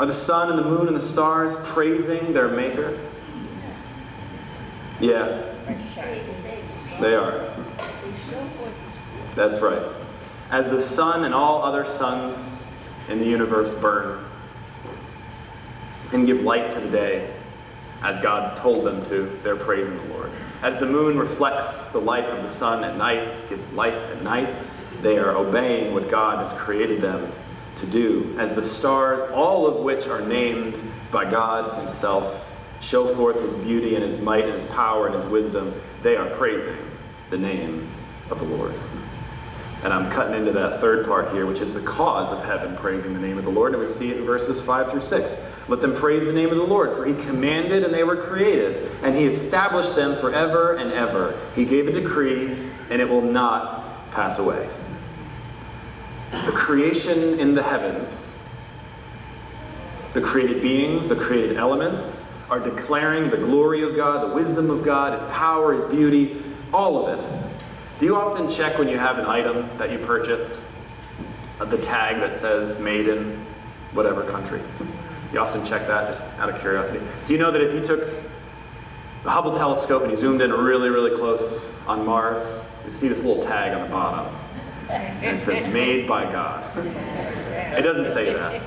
Are 0.00 0.04
the 0.04 0.12
sun 0.12 0.50
and 0.50 0.58
the 0.58 0.64
moon 0.64 0.88
and 0.88 0.96
the 0.96 1.00
stars 1.00 1.54
praising 1.62 2.32
their 2.32 2.48
Maker? 2.48 2.98
Yeah, 4.98 5.44
they 7.00 7.14
are. 7.14 7.48
That's 9.36 9.60
right. 9.60 9.94
As 10.50 10.70
the 10.70 10.80
sun 10.80 11.24
and 11.24 11.32
all 11.32 11.62
other 11.62 11.84
suns 11.84 12.64
in 13.08 13.20
the 13.20 13.26
universe 13.26 13.72
burn 13.74 14.24
and 16.12 16.26
give 16.26 16.40
light 16.40 16.72
to 16.72 16.80
the 16.80 16.90
day, 16.90 17.32
as 18.02 18.20
God 18.20 18.56
told 18.56 18.84
them 18.84 19.06
to, 19.06 19.38
they're 19.44 19.54
praising 19.54 19.96
the 19.96 20.14
Lord. 20.14 20.32
As 20.64 20.78
the 20.78 20.86
moon 20.86 21.18
reflects 21.18 21.88
the 21.88 21.98
light 21.98 22.24
of 22.24 22.42
the 22.42 22.48
sun 22.48 22.84
at 22.84 22.96
night, 22.96 23.50
gives 23.50 23.68
light 23.72 23.92
at 23.92 24.22
night, 24.22 24.48
they 25.02 25.18
are 25.18 25.36
obeying 25.36 25.92
what 25.92 26.08
God 26.08 26.48
has 26.48 26.58
created 26.58 27.02
them 27.02 27.30
to 27.76 27.86
do. 27.86 28.34
As 28.38 28.54
the 28.54 28.62
stars, 28.62 29.20
all 29.32 29.66
of 29.66 29.84
which 29.84 30.06
are 30.06 30.22
named 30.22 30.80
by 31.12 31.30
God 31.30 31.78
Himself, 31.78 32.56
show 32.80 33.14
forth 33.14 33.38
his 33.42 33.54
beauty 33.56 33.94
and 33.94 34.02
his 34.02 34.18
might 34.18 34.44
and 34.44 34.54
his 34.54 34.64
power 34.68 35.06
and 35.06 35.14
his 35.14 35.26
wisdom. 35.26 35.78
They 36.02 36.16
are 36.16 36.30
praising 36.30 36.78
the 37.28 37.36
name 37.36 37.90
of 38.30 38.38
the 38.38 38.46
Lord. 38.46 38.74
And 39.82 39.92
I'm 39.92 40.10
cutting 40.10 40.34
into 40.34 40.52
that 40.52 40.80
third 40.80 41.06
part 41.06 41.30
here, 41.32 41.44
which 41.44 41.60
is 41.60 41.74
the 41.74 41.82
cause 41.82 42.32
of 42.32 42.42
heaven 42.42 42.74
praising 42.74 43.12
the 43.12 43.20
name 43.20 43.36
of 43.36 43.44
the 43.44 43.50
Lord. 43.50 43.72
And 43.72 43.82
we 43.82 43.86
see 43.86 44.10
it 44.10 44.16
in 44.16 44.24
verses 44.24 44.62
5 44.62 44.90
through 44.90 45.02
6. 45.02 45.36
Let 45.68 45.80
them 45.80 45.94
praise 45.94 46.26
the 46.26 46.32
name 46.32 46.50
of 46.50 46.56
the 46.56 46.64
Lord, 46.64 46.94
for 46.94 47.04
he 47.04 47.14
commanded 47.14 47.84
and 47.84 47.94
they 47.94 48.04
were 48.04 48.16
created, 48.16 48.90
and 49.02 49.16
he 49.16 49.24
established 49.24 49.96
them 49.96 50.16
forever 50.16 50.74
and 50.74 50.92
ever. 50.92 51.38
He 51.54 51.64
gave 51.64 51.88
a 51.88 51.92
decree, 51.92 52.48
and 52.90 53.00
it 53.00 53.08
will 53.08 53.22
not 53.22 54.10
pass 54.10 54.38
away. 54.38 54.68
The 56.30 56.52
creation 56.52 57.38
in 57.38 57.54
the 57.54 57.62
heavens, 57.62 58.36
the 60.12 60.20
created 60.20 60.60
beings, 60.60 61.08
the 61.08 61.16
created 61.16 61.56
elements, 61.56 62.26
are 62.50 62.60
declaring 62.60 63.30
the 63.30 63.38
glory 63.38 63.82
of 63.82 63.96
God, 63.96 64.30
the 64.30 64.34
wisdom 64.34 64.68
of 64.70 64.84
God, 64.84 65.14
his 65.14 65.22
power, 65.32 65.72
his 65.72 65.84
beauty, 65.86 66.42
all 66.72 67.06
of 67.06 67.18
it 67.18 67.24
do 68.00 68.06
you 68.06 68.16
often 68.16 68.50
check 68.50 68.76
when 68.76 68.88
you 68.88 68.98
have 68.98 69.18
an 69.18 69.26
item 69.26 69.68
that 69.78 69.92
you 69.92 69.98
purchased 69.98 70.64
the 71.60 71.78
tag 71.78 72.16
that 72.16 72.34
says 72.34 72.80
made 72.80 73.08
in 73.08 73.46
whatever 73.92 74.24
country? 74.24 74.60
You 75.34 75.40
often 75.40 75.66
check 75.66 75.88
that 75.88 76.06
just 76.06 76.22
out 76.38 76.48
of 76.48 76.60
curiosity. 76.60 77.04
Do 77.26 77.32
you 77.32 77.40
know 77.40 77.50
that 77.50 77.60
if 77.60 77.74
you 77.74 77.84
took 77.84 78.08
the 79.24 79.30
Hubble 79.30 79.56
telescope 79.56 80.04
and 80.04 80.12
you 80.12 80.16
zoomed 80.16 80.40
in 80.40 80.52
really, 80.52 80.90
really 80.90 81.16
close 81.16 81.72
on 81.88 82.06
Mars, 82.06 82.64
you 82.84 82.90
see 82.92 83.08
this 83.08 83.24
little 83.24 83.42
tag 83.42 83.72
on 83.76 83.82
the 83.82 83.88
bottom. 83.88 84.32
And 84.88 85.36
it 85.36 85.40
says 85.40 85.72
made 85.72 86.06
by 86.06 86.30
God. 86.30 86.64
It 86.76 87.82
doesn't 87.82 88.14
say 88.14 88.32
that, 88.32 88.62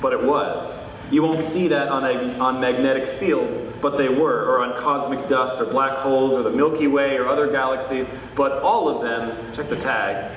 but 0.00 0.12
it 0.12 0.22
was. 0.22 0.86
You 1.10 1.24
won't 1.24 1.40
see 1.40 1.66
that 1.66 1.88
on, 1.88 2.04
a, 2.04 2.38
on 2.38 2.60
magnetic 2.60 3.08
fields, 3.08 3.60
but 3.82 3.98
they 3.98 4.08
were, 4.08 4.44
or 4.44 4.60
on 4.60 4.80
cosmic 4.80 5.28
dust, 5.28 5.60
or 5.60 5.64
black 5.64 5.98
holes, 5.98 6.34
or 6.34 6.44
the 6.44 6.52
Milky 6.52 6.86
Way, 6.86 7.16
or 7.16 7.26
other 7.26 7.50
galaxies. 7.50 8.06
But 8.36 8.62
all 8.62 8.88
of 8.88 9.02
them, 9.02 9.52
check 9.52 9.68
the 9.68 9.76
tag, 9.76 10.30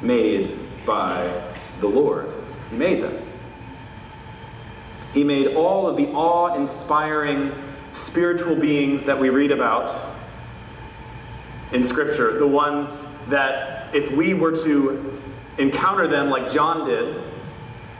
made 0.00 0.58
by 0.86 1.52
the 1.80 1.86
Lord. 1.86 2.32
He 2.70 2.76
made 2.76 3.02
them. 3.02 3.28
He 5.12 5.24
made 5.24 5.54
all 5.54 5.86
of 5.86 5.96
the 5.96 6.08
awe 6.12 6.54
inspiring 6.54 7.52
spiritual 7.92 8.56
beings 8.56 9.04
that 9.04 9.18
we 9.18 9.28
read 9.28 9.50
about 9.50 9.94
in 11.72 11.84
Scripture, 11.84 12.38
the 12.38 12.46
ones 12.46 13.06
that 13.28 13.94
if 13.94 14.10
we 14.12 14.34
were 14.34 14.52
to 14.64 15.20
encounter 15.58 16.06
them 16.06 16.30
like 16.30 16.50
John 16.50 16.86
did, 16.86 17.16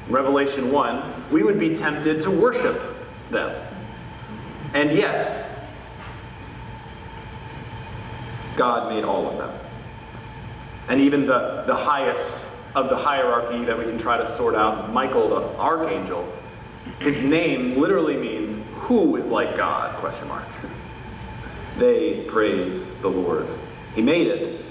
in 0.06 0.12
Revelation 0.12 0.72
1, 0.72 1.30
we 1.30 1.42
would 1.42 1.58
be 1.58 1.76
tempted 1.76 2.20
to 2.22 2.30
worship 2.30 2.80
them. 3.30 3.54
And 4.74 4.92
yet, 4.92 5.48
God 8.56 8.92
made 8.92 9.04
all 9.04 9.28
of 9.28 9.38
them. 9.38 9.58
And 10.88 11.00
even 11.00 11.26
the, 11.26 11.64
the 11.66 11.76
highest 11.76 12.46
of 12.74 12.88
the 12.88 12.96
hierarchy 12.96 13.64
that 13.64 13.78
we 13.78 13.84
can 13.84 13.98
try 13.98 14.16
to 14.16 14.26
sort 14.26 14.54
out, 14.54 14.92
Michael 14.92 15.28
the 15.28 15.58
archangel, 15.58 16.30
his 17.00 17.22
name 17.22 17.80
literally 17.80 18.16
means 18.16 18.58
who 18.74 19.16
is 19.16 19.30
like 19.30 19.56
God, 19.56 19.96
question 19.98 20.28
mark. 20.28 20.46
They 21.78 22.22
praise 22.24 23.00
the 23.00 23.08
Lord. 23.08 23.48
He 23.94 24.02
made 24.02 24.26
it. 24.26 24.64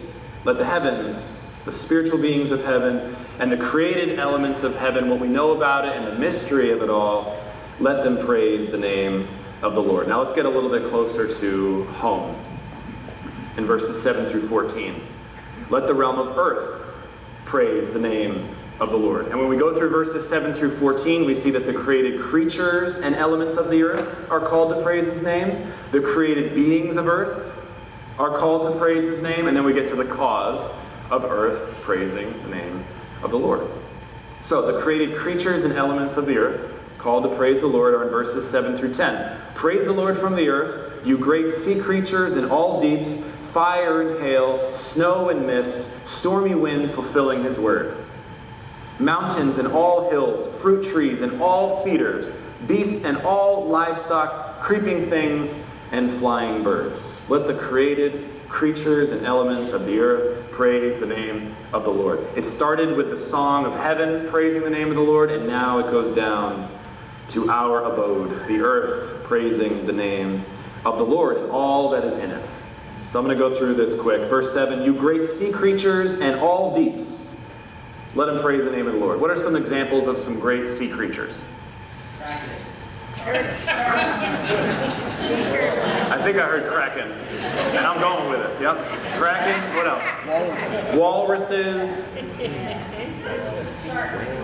Let 0.43 0.57
the 0.57 0.65
heavens, 0.65 1.61
the 1.65 1.71
spiritual 1.71 2.19
beings 2.19 2.51
of 2.51 2.63
heaven, 2.63 3.15
and 3.39 3.51
the 3.51 3.57
created 3.57 4.19
elements 4.19 4.63
of 4.63 4.75
heaven, 4.75 5.09
what 5.09 5.19
we 5.19 5.27
know 5.27 5.51
about 5.51 5.85
it 5.85 5.95
and 5.95 6.07
the 6.07 6.15
mystery 6.15 6.71
of 6.71 6.81
it 6.81 6.89
all, 6.89 7.41
let 7.79 8.03
them 8.03 8.17
praise 8.17 8.69
the 8.69 8.77
name 8.77 9.27
of 9.61 9.75
the 9.75 9.81
Lord. 9.81 10.07
Now 10.07 10.21
let's 10.21 10.35
get 10.35 10.45
a 10.45 10.49
little 10.49 10.69
bit 10.69 10.87
closer 10.87 11.27
to 11.27 11.83
home 11.85 12.35
in 13.57 13.65
verses 13.65 14.01
7 14.01 14.27
through 14.27 14.47
14. 14.47 14.95
Let 15.69 15.87
the 15.87 15.93
realm 15.93 16.17
of 16.17 16.37
earth 16.37 16.95
praise 17.45 17.91
the 17.91 17.99
name 17.99 18.55
of 18.81 18.89
the 18.89 18.97
Lord. 18.97 19.27
And 19.27 19.39
when 19.39 19.47
we 19.47 19.57
go 19.57 19.77
through 19.77 19.91
verses 19.91 20.27
7 20.27 20.55
through 20.55 20.71
14, 20.71 21.23
we 21.23 21.35
see 21.35 21.51
that 21.51 21.67
the 21.67 21.73
created 21.73 22.19
creatures 22.19 22.97
and 22.97 23.15
elements 23.15 23.57
of 23.57 23.69
the 23.69 23.83
earth 23.83 24.29
are 24.31 24.39
called 24.39 24.75
to 24.75 24.81
praise 24.81 25.05
his 25.05 25.21
name. 25.21 25.71
The 25.91 26.01
created 26.01 26.55
beings 26.55 26.97
of 26.97 27.07
earth 27.07 27.61
are 28.17 28.35
called 28.35 28.63
to 28.63 28.79
praise 28.79 29.03
his 29.03 29.21
name. 29.21 29.47
And 29.47 29.55
then 29.55 29.63
we 29.63 29.73
get 29.73 29.87
to 29.89 29.95
the 29.95 30.05
cause 30.05 30.59
of 31.11 31.25
earth 31.25 31.79
praising 31.83 32.33
the 32.41 32.49
name 32.49 32.83
of 33.21 33.29
the 33.29 33.37
Lord. 33.37 33.69
So, 34.39 34.71
the 34.71 34.81
created 34.81 35.15
creatures 35.15 35.63
and 35.63 35.73
elements 35.75 36.17
of 36.17 36.25
the 36.25 36.37
earth, 36.37 36.79
called 36.97 37.23
to 37.25 37.35
praise 37.35 37.61
the 37.61 37.67
Lord, 37.67 37.93
are 37.93 38.03
in 38.03 38.09
verses 38.09 38.49
7 38.49 38.75
through 38.75 38.95
10. 38.95 39.37
Praise 39.53 39.85
the 39.85 39.93
Lord 39.93 40.17
from 40.17 40.35
the 40.35 40.49
earth, 40.49 41.05
you 41.05 41.19
great 41.19 41.51
sea 41.51 41.79
creatures 41.79 42.35
in 42.35 42.49
all 42.49 42.79
deeps, 42.79 43.23
fire 43.53 44.09
and 44.09 44.19
hail, 44.19 44.73
snow 44.73 45.29
and 45.29 45.45
mist, 45.45 46.07
stormy 46.07 46.55
wind 46.55 46.89
fulfilling 46.89 47.43
his 47.43 47.59
word. 47.59 48.00
Mountains 49.01 49.57
and 49.57 49.67
all 49.67 50.09
hills, 50.09 50.47
fruit 50.61 50.85
trees 50.85 51.21
and 51.21 51.41
all 51.41 51.83
cedars, 51.83 52.39
beasts 52.67 53.03
and 53.05 53.17
all 53.17 53.67
livestock, 53.67 54.61
creeping 54.61 55.09
things 55.09 55.65
and 55.91 56.11
flying 56.11 56.63
birds. 56.63 57.25
Let 57.29 57.47
the 57.47 57.53
created 57.53 58.29
creatures 58.47 59.11
and 59.11 59.25
elements 59.25 59.71
of 59.71 59.85
the 59.85 59.99
earth 59.99 60.51
praise 60.51 60.99
the 60.99 61.05
name 61.05 61.55
of 61.73 61.83
the 61.83 61.89
Lord. 61.89 62.25
It 62.35 62.45
started 62.45 62.95
with 62.95 63.09
the 63.09 63.17
song 63.17 63.65
of 63.65 63.73
heaven 63.73 64.29
praising 64.29 64.61
the 64.61 64.69
name 64.69 64.89
of 64.89 64.95
the 64.95 65.01
Lord, 65.01 65.31
and 65.31 65.47
now 65.47 65.79
it 65.79 65.89
goes 65.89 66.13
down 66.13 66.69
to 67.29 67.49
our 67.49 67.85
abode, 67.85 68.47
the 68.47 68.59
earth 68.59 69.23
praising 69.23 69.85
the 69.85 69.93
name 69.93 70.45
of 70.85 70.97
the 70.97 71.05
Lord 71.05 71.37
and 71.37 71.49
all 71.49 71.89
that 71.91 72.03
is 72.03 72.17
in 72.17 72.31
it. 72.31 72.45
So 73.09 73.19
I'm 73.19 73.25
going 73.25 73.37
to 73.37 73.41
go 73.41 73.53
through 73.53 73.75
this 73.75 73.99
quick. 73.99 74.29
Verse 74.29 74.53
7 74.53 74.83
You 74.83 74.93
great 74.93 75.25
sea 75.25 75.51
creatures 75.51 76.19
and 76.19 76.39
all 76.39 76.73
deeps, 76.73 77.20
let 78.15 78.25
them 78.25 78.41
praise 78.41 78.65
the 78.65 78.71
name 78.71 78.87
of 78.87 78.93
the 78.93 78.99
Lord. 78.99 79.19
What 79.21 79.29
are 79.31 79.35
some 79.35 79.55
examples 79.55 80.07
of 80.07 80.17
some 80.17 80.39
great 80.39 80.67
sea 80.67 80.89
creatures? 80.89 81.35
I 86.11 86.19
think 86.23 86.37
I 86.37 86.45
heard 86.47 86.71
kraken, 86.71 87.11
and 87.11 87.85
I'm 87.85 87.99
going 87.99 88.29
with 88.29 88.41
it. 88.41 88.61
Yep, 88.61 88.77
kraken. 89.17 89.75
What 89.75 89.87
else? 89.87 90.05
Walruses. 90.95 90.95
Walruses. 90.95 92.07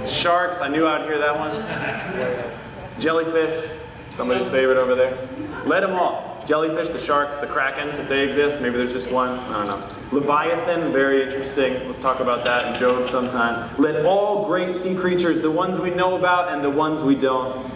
Sharks. 0.09 0.61
I 0.61 0.67
knew 0.67 0.87
I'd 0.87 1.03
hear 1.03 1.17
that 1.17 1.37
one. 1.37 3.01
Jellyfish. 3.01 3.71
Somebody's 4.13 4.47
favorite 4.47 4.77
over 4.77 4.95
there. 4.95 5.17
Let 5.65 5.81
them 5.81 5.93
all. 5.93 6.43
Jellyfish, 6.45 6.89
the 6.89 6.99
sharks, 6.99 7.39
the 7.39 7.47
krakens, 7.47 7.99
if 7.99 8.07
they 8.07 8.23
exist. 8.27 8.61
Maybe 8.61 8.77
there's 8.77 8.93
just 8.93 9.11
one. 9.11 9.37
I 9.37 9.65
don't 9.65 9.67
know. 9.67 9.96
Leviathan, 10.11 10.93
very 10.93 11.23
interesting. 11.23 11.85
Let's 11.85 11.99
talk 11.99 12.21
about 12.21 12.45
that 12.45 12.73
in 12.73 12.79
Job 12.79 13.09
sometime. 13.09 13.69
Let 13.77 14.05
all 14.05 14.45
great 14.45 14.73
sea 14.73 14.95
creatures, 14.95 15.41
the 15.41 15.51
ones 15.51 15.79
we 15.79 15.89
know 15.89 16.15
about 16.15 16.53
and 16.53 16.63
the 16.63 16.69
ones 16.69 17.01
we 17.01 17.15
don't, 17.15 17.69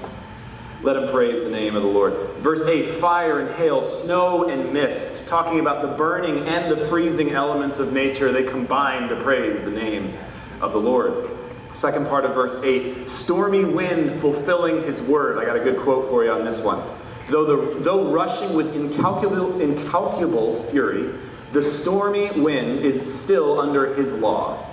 let 0.82 0.94
them 0.94 1.10
praise 1.10 1.44
the 1.44 1.50
name 1.50 1.76
of 1.76 1.84
the 1.84 1.90
Lord. 1.90 2.14
Verse 2.38 2.66
8 2.66 2.92
fire 2.92 3.42
and 3.42 3.54
hail, 3.56 3.84
snow 3.84 4.48
and 4.48 4.72
mist, 4.72 5.28
talking 5.28 5.60
about 5.60 5.82
the 5.82 5.90
burning 5.90 6.48
and 6.48 6.72
the 6.72 6.88
freezing 6.88 7.32
elements 7.32 7.80
of 7.80 7.92
nature. 7.92 8.32
They 8.32 8.44
combine 8.44 9.10
to 9.10 9.22
praise 9.22 9.62
the 9.66 9.72
name 9.72 10.18
of 10.62 10.72
the 10.72 10.80
Lord. 10.80 11.30
Second 11.74 12.08
part 12.08 12.24
of 12.24 12.34
verse 12.34 12.64
8 12.64 13.10
stormy 13.10 13.66
wind 13.66 14.22
fulfilling 14.22 14.84
his 14.84 15.02
word. 15.02 15.38
I 15.38 15.46
got 15.46 15.58
a 15.58 15.64
good 15.64 15.78
quote 15.78 16.10
for 16.10 16.24
you 16.24 16.32
on 16.32 16.46
this 16.46 16.64
one. 16.64 16.82
Though, 17.30 17.46
the, 17.46 17.80
though 17.80 18.12
rushing 18.12 18.54
with 18.56 18.74
incalculable, 18.74 19.60
incalculable 19.60 20.64
fury, 20.64 21.14
the 21.52 21.64
stormy 21.64 22.32
wind 22.32 22.80
is 22.80 23.22
still 23.22 23.60
under 23.60 23.94
his 23.94 24.14
law 24.14 24.66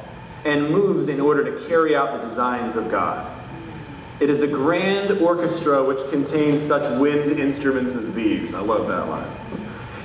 and 0.45 0.71
moves 0.71 1.09
in 1.09 1.21
order 1.21 1.45
to 1.45 1.69
carry 1.69 1.97
out 1.97 2.21
the 2.21 2.29
designs 2.29 2.77
of 2.77 2.91
God. 2.91 3.35
It 4.21 4.31
is 4.31 4.43
a 4.43 4.49
grand 4.49 5.21
orchestra 5.21 5.85
which 5.85 5.99
contains 6.11 6.61
such 6.61 6.99
wind 7.01 7.39
instruments 7.39 7.95
as 7.95 8.15
these. 8.15 8.55
I 8.55 8.61
love 8.61 8.89
that 8.89 9.09
line. 9.09 9.31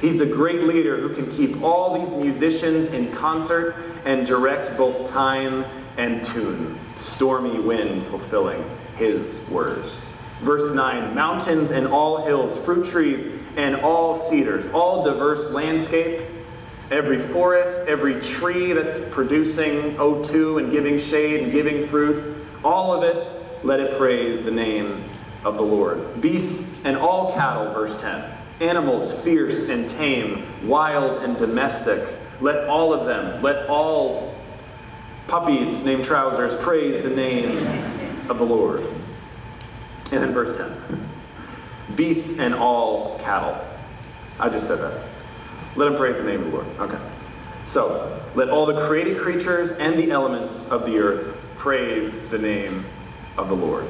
He's 0.02 0.22
a 0.22 0.26
great 0.26 0.64
leader 0.64 0.98
who 0.98 1.16
can 1.16 1.32
keep 1.32 1.62
all 1.62 2.00
these 2.00 2.16
musicians 2.16 2.92
in 2.92 3.12
concert 3.14 3.76
and 4.06 4.26
direct 4.26 4.78
both 4.78 5.10
time 5.10 5.66
and 5.98 6.24
tune. 6.26 6.78
Stormy 6.96 7.60
wind 7.60 8.06
fulfilling 8.08 8.64
his 8.98 9.48
words. 9.50 9.96
Verse 10.42 10.74
9 10.74 11.16
Mountains 11.16 11.72
and 11.72 11.88
all 11.88 12.26
hills, 12.26 12.58
fruit 12.66 12.86
trees 12.86 13.32
and 13.56 13.78
all 13.78 14.18
cedars, 14.18 14.70
all 14.74 15.04
diverse 15.04 15.52
landscape, 15.52 16.22
every 16.94 17.20
forest, 17.20 17.88
every 17.88 18.22
tree 18.22 18.72
that's 18.72 19.10
producing 19.10 19.96
O2 19.96 20.62
and 20.62 20.72
giving 20.72 21.00
shade 21.00 21.42
and 21.42 21.52
giving 21.52 21.88
fruit, 21.88 22.46
all 22.64 22.94
of 22.94 23.04
it 23.04 23.28
let 23.64 23.80
it 23.80 23.98
praise 23.98 24.44
the 24.44 24.52
name 24.52 25.04
of 25.44 25.56
the 25.56 25.64
Lord. 25.64 26.22
Beasts 26.22 26.86
and 26.86 26.96
all 26.96 27.34
cattle, 27.34 27.74
verse 27.74 28.00
10. 28.00 28.24
Animals, 28.62 29.20
fierce 29.24 29.70
and 29.70 29.90
tame, 29.90 30.46
wild 30.68 31.24
and 31.24 31.36
domestic. 31.38 32.08
Let 32.40 32.70
all 32.70 32.94
of 32.94 33.08
them, 33.08 33.42
let 33.42 33.68
all 33.68 34.36
puppies 35.28 35.84
named 35.84 36.06
trousers 36.06 36.56
praise 36.58 37.02
the 37.02 37.10
name 37.10 37.58
of 38.30 38.38
the 38.38 38.46
Lord. 38.46 38.82
And 40.12 40.22
then 40.22 40.32
verse 40.32 40.56
10. 40.56 41.10
beasts 41.96 42.40
and 42.40 42.54
all 42.54 43.18
cattle. 43.20 43.58
I 44.40 44.50
just 44.50 44.68
said 44.68 44.80
that. 44.80 45.13
Let 45.76 45.92
him 45.92 45.98
praise 45.98 46.18
the 46.18 46.24
name 46.24 46.42
of 46.42 46.52
the 46.52 46.58
Lord. 46.58 46.68
Okay. 46.80 47.00
So, 47.66 48.22
let 48.36 48.50
all 48.50 48.66
the 48.66 48.86
created 48.88 49.18
creatures 49.18 49.74
and 49.74 49.96
the 49.96 50.12
elements 50.12 50.70
of 50.70 50.86
the 50.86 50.98
earth 50.98 51.44
praise 51.58 52.28
the 52.30 52.38
name 52.38 52.86
of 53.38 53.48
the 53.50 53.56
Lord, 53.56 53.88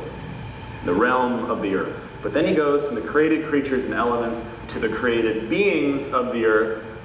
the 0.86 0.94
realm 0.94 1.50
of 1.50 1.62
the 1.62 1.76
earth. 1.76 2.20
But 2.22 2.34
then 2.34 2.46
he 2.46 2.54
goes 2.54 2.86
from 2.86 2.96
the 2.96 3.02
created 3.02 3.48
creatures 3.48 3.86
and 3.86 3.94
elements 3.94 4.44
to 4.70 4.80
the 4.80 4.90
created 4.90 5.50
beings 5.50 6.08
of 6.10 6.34
the 6.34 6.46
earth. 6.46 7.02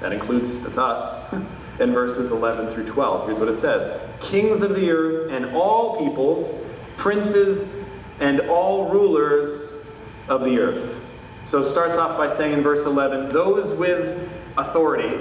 That 0.00 0.12
includes, 0.12 0.62
that's 0.62 0.78
us, 0.78 1.32
in 1.80 1.92
verses 1.92 2.30
11 2.30 2.70
through 2.70 2.86
12. 2.86 3.26
Here's 3.26 3.38
what 3.38 3.48
it 3.48 3.56
says 3.56 4.00
Kings 4.20 4.62
of 4.62 4.74
the 4.74 4.90
earth 4.90 5.30
and 5.32 5.56
all 5.56 5.98
peoples, 5.98 6.70
princes 6.96 7.84
and 8.20 8.40
all 8.42 8.90
rulers 8.90 9.86
of 10.28 10.44
the 10.44 10.58
earth. 10.58 11.03
So 11.44 11.60
it 11.60 11.66
starts 11.66 11.98
off 11.98 12.16
by 12.16 12.28
saying 12.28 12.54
in 12.54 12.62
verse 12.62 12.86
11, 12.86 13.32
those 13.32 13.76
with 13.78 14.30
authority, 14.56 15.18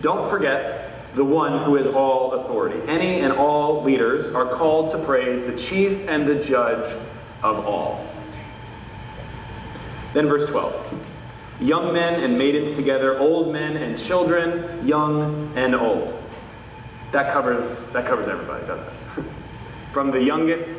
don't 0.00 0.28
forget 0.28 1.14
the 1.14 1.24
one 1.24 1.64
who 1.64 1.76
has 1.76 1.86
all 1.88 2.32
authority. 2.32 2.80
Any 2.88 3.20
and 3.20 3.32
all 3.32 3.82
leaders 3.82 4.34
are 4.34 4.46
called 4.46 4.90
to 4.92 4.98
praise 4.98 5.44
the 5.44 5.56
chief 5.56 6.08
and 6.08 6.26
the 6.26 6.42
judge 6.42 6.92
of 7.42 7.64
all. 7.66 8.06
Then 10.12 10.28
verse 10.28 10.48
12. 10.50 11.06
Young 11.60 11.92
men 11.92 12.22
and 12.22 12.38
maidens 12.38 12.74
together, 12.74 13.18
old 13.18 13.52
men 13.52 13.76
and 13.76 13.98
children, 13.98 14.86
young 14.86 15.52
and 15.56 15.74
old. 15.74 16.16
That 17.12 17.32
covers 17.32 17.88
that 17.90 18.06
covers 18.06 18.28
everybody, 18.28 18.66
doesn't 18.66 18.86
it? 18.86 19.24
From 19.92 20.10
the 20.10 20.22
youngest 20.22 20.70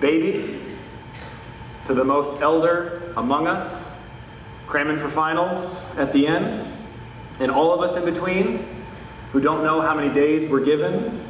baby 0.00 0.60
to 1.86 1.94
the 1.94 2.04
most 2.04 2.40
elder 2.40 3.12
among 3.16 3.46
us, 3.46 3.87
cramming 4.68 4.98
for 4.98 5.08
finals 5.08 5.96
at 5.96 6.12
the 6.12 6.26
end, 6.26 6.54
and 7.40 7.50
all 7.50 7.72
of 7.72 7.80
us 7.80 7.96
in 7.96 8.04
between 8.04 8.84
who 9.32 9.40
don't 9.40 9.64
know 9.64 9.80
how 9.80 9.94
many 9.94 10.12
days 10.12 10.50
we're 10.50 10.64
given, 10.64 11.26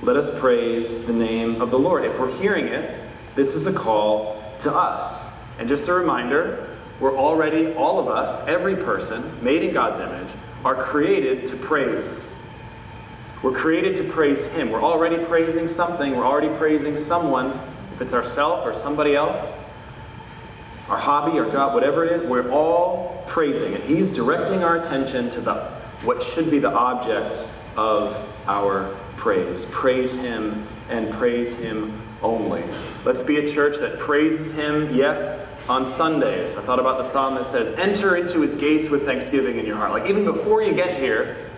let 0.00 0.16
us 0.16 0.38
praise 0.40 1.04
the 1.04 1.12
name 1.12 1.60
of 1.60 1.70
the 1.70 1.78
Lord. 1.78 2.06
If 2.06 2.18
we're 2.18 2.32
hearing 2.32 2.68
it, 2.68 2.98
this 3.34 3.54
is 3.54 3.66
a 3.66 3.72
call 3.72 4.42
to 4.60 4.72
us. 4.72 5.30
And 5.58 5.68
just 5.68 5.88
a 5.88 5.92
reminder, 5.92 6.78
we're 7.00 7.18
already, 7.18 7.74
all 7.74 7.98
of 7.98 8.08
us, 8.08 8.46
every 8.48 8.76
person 8.76 9.30
made 9.44 9.62
in 9.62 9.74
God's 9.74 10.00
image, 10.00 10.32
are 10.64 10.74
created 10.74 11.46
to 11.48 11.56
praise. 11.56 12.34
We're 13.42 13.52
created 13.52 13.94
to 13.96 14.04
praise 14.04 14.46
Him. 14.46 14.70
We're 14.70 14.82
already 14.82 15.22
praising 15.26 15.68
something, 15.68 16.16
we're 16.16 16.26
already 16.26 16.54
praising 16.56 16.96
someone, 16.96 17.60
if 17.94 18.00
it's 18.00 18.14
ourselves 18.14 18.66
or 18.66 18.72
somebody 18.72 19.14
else, 19.14 19.59
our 20.90 20.98
hobby, 20.98 21.38
our 21.38 21.48
job, 21.48 21.72
whatever 21.72 22.04
it 22.04 22.12
is, 22.12 22.22
we're 22.22 22.50
all 22.50 23.24
praising. 23.28 23.74
And 23.74 23.84
He's 23.84 24.12
directing 24.12 24.64
our 24.64 24.76
attention 24.76 25.30
to 25.30 25.40
the 25.40 25.54
what 26.02 26.22
should 26.22 26.50
be 26.50 26.58
the 26.58 26.72
object 26.72 27.48
of 27.76 28.16
our 28.46 28.94
praise. 29.16 29.66
Praise 29.66 30.16
Him 30.20 30.66
and 30.88 31.12
praise 31.12 31.58
Him 31.58 32.02
only. 32.22 32.64
Let's 33.04 33.22
be 33.22 33.36
a 33.36 33.48
church 33.48 33.78
that 33.78 33.98
praises 33.98 34.52
Him, 34.52 34.94
yes, 34.94 35.46
on 35.68 35.86
Sundays. 35.86 36.56
I 36.56 36.62
thought 36.62 36.80
about 36.80 36.98
the 36.98 37.04
psalm 37.04 37.36
that 37.36 37.46
says, 37.46 37.78
Enter 37.78 38.16
into 38.16 38.40
his 38.40 38.56
gates 38.56 38.90
with 38.90 39.04
thanksgiving 39.04 39.58
in 39.58 39.66
your 39.66 39.76
heart. 39.76 39.92
Like 39.92 40.10
even 40.10 40.24
before 40.24 40.62
you 40.62 40.74
get 40.74 40.98
here, 40.98 41.48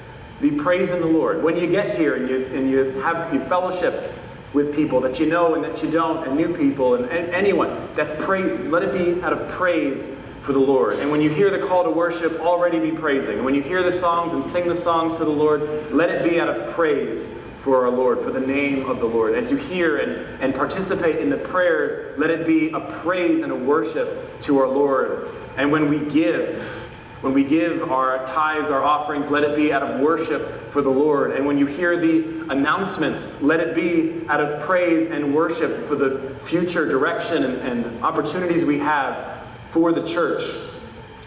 be 0.41 0.51
praising 0.51 1.01
the 1.01 1.07
Lord. 1.07 1.43
When 1.43 1.57
you 1.57 1.71
get 1.71 1.97
here 1.97 2.17
and 2.17 2.29
you, 2.29 2.45
and 2.53 2.71
you 2.71 2.79
have 3.01 3.33
you 3.33 3.41
fellowship 3.41 4.13
with 4.53 4.75
people 4.75 5.01
that 5.01 5.19
you 5.19 5.27
know 5.27 5.55
and 5.55 5.65
that 5.65 5.83
you 5.83 5.91
don't, 5.91 6.27
and 6.27 6.37
new 6.37 6.55
people, 6.55 6.95
and, 6.95 7.07
and 7.07 7.33
anyone, 7.33 7.89
that's 7.95 8.15
praise. 8.25 8.59
Let 8.61 8.83
it 8.83 8.93
be 8.93 9.23
out 9.23 9.33
of 9.33 9.49
praise 9.49 10.09
for 10.43 10.53
the 10.53 10.59
Lord. 10.59 10.99
And 10.99 11.11
when 11.11 11.21
you 11.21 11.31
hear 11.31 11.51
the 11.51 11.65
call 11.67 11.85
to 11.85 11.91
worship, 11.91 12.41
already 12.41 12.81
be 12.81 12.91
praising. 12.91 13.37
And 13.37 13.45
when 13.45 13.55
you 13.55 13.63
hear 13.63 13.83
the 13.83 13.93
songs 13.93 14.33
and 14.33 14.45
sing 14.45 14.69
the 14.69 14.75
songs 14.75 15.17
to 15.17 15.25
the 15.25 15.31
Lord, 15.31 15.93
let 15.93 16.11
it 16.11 16.29
be 16.29 16.41
out 16.41 16.49
of 16.49 16.75
praise 16.75 17.33
for 17.63 17.85
our 17.85 17.91
Lord, 17.91 18.21
for 18.23 18.33
the 18.33 18.41
name 18.41 18.91
of 18.91 18.99
the 18.99 19.07
Lord. 19.07 19.35
As 19.35 19.51
you 19.51 19.57
hear 19.57 19.99
and, 19.99 20.43
and 20.43 20.55
participate 20.55 21.17
in 21.17 21.31
the 21.31 21.37
prayers, 21.37 22.19
let 22.19 22.29
it 22.29 22.45
be 22.45 22.71
a 22.71 22.81
praise 22.81 23.43
and 23.43 23.53
a 23.53 23.57
worship 23.57 24.41
to 24.43 24.59
our 24.59 24.67
Lord. 24.67 25.31
And 25.57 25.71
when 25.71 25.89
we 25.89 26.01
give, 26.11 26.92
when 27.23 27.33
we 27.33 27.45
give 27.45 27.91
our 27.91 28.27
tithes, 28.27 28.71
our 28.71 28.83
offerings, 28.83 29.31
let 29.31 29.45
it 29.45 29.57
be 29.57 29.73
out 29.73 29.83
of 29.83 30.01
worship 30.01 30.71
for 30.73 30.83
the 30.83 30.91
Lord. 30.91 31.31
And 31.31 31.47
when 31.47 31.57
you 31.57 31.67
hear 31.67 31.97
the 31.97 32.51
announcements, 32.51 33.41
let 33.41 33.61
it 33.61 33.77
be 33.77 34.27
out 34.29 34.41
of 34.41 34.61
praise 34.63 35.09
and 35.09 35.33
worship 35.33 35.87
for 35.87 35.95
the 35.95 36.37
future 36.43 36.87
direction 36.87 37.45
and, 37.45 37.85
and 37.85 38.05
opportunities 38.05 38.65
we 38.65 38.81
have 38.81 39.47
for 39.71 39.93
the 39.93 40.05
church. 40.05 40.43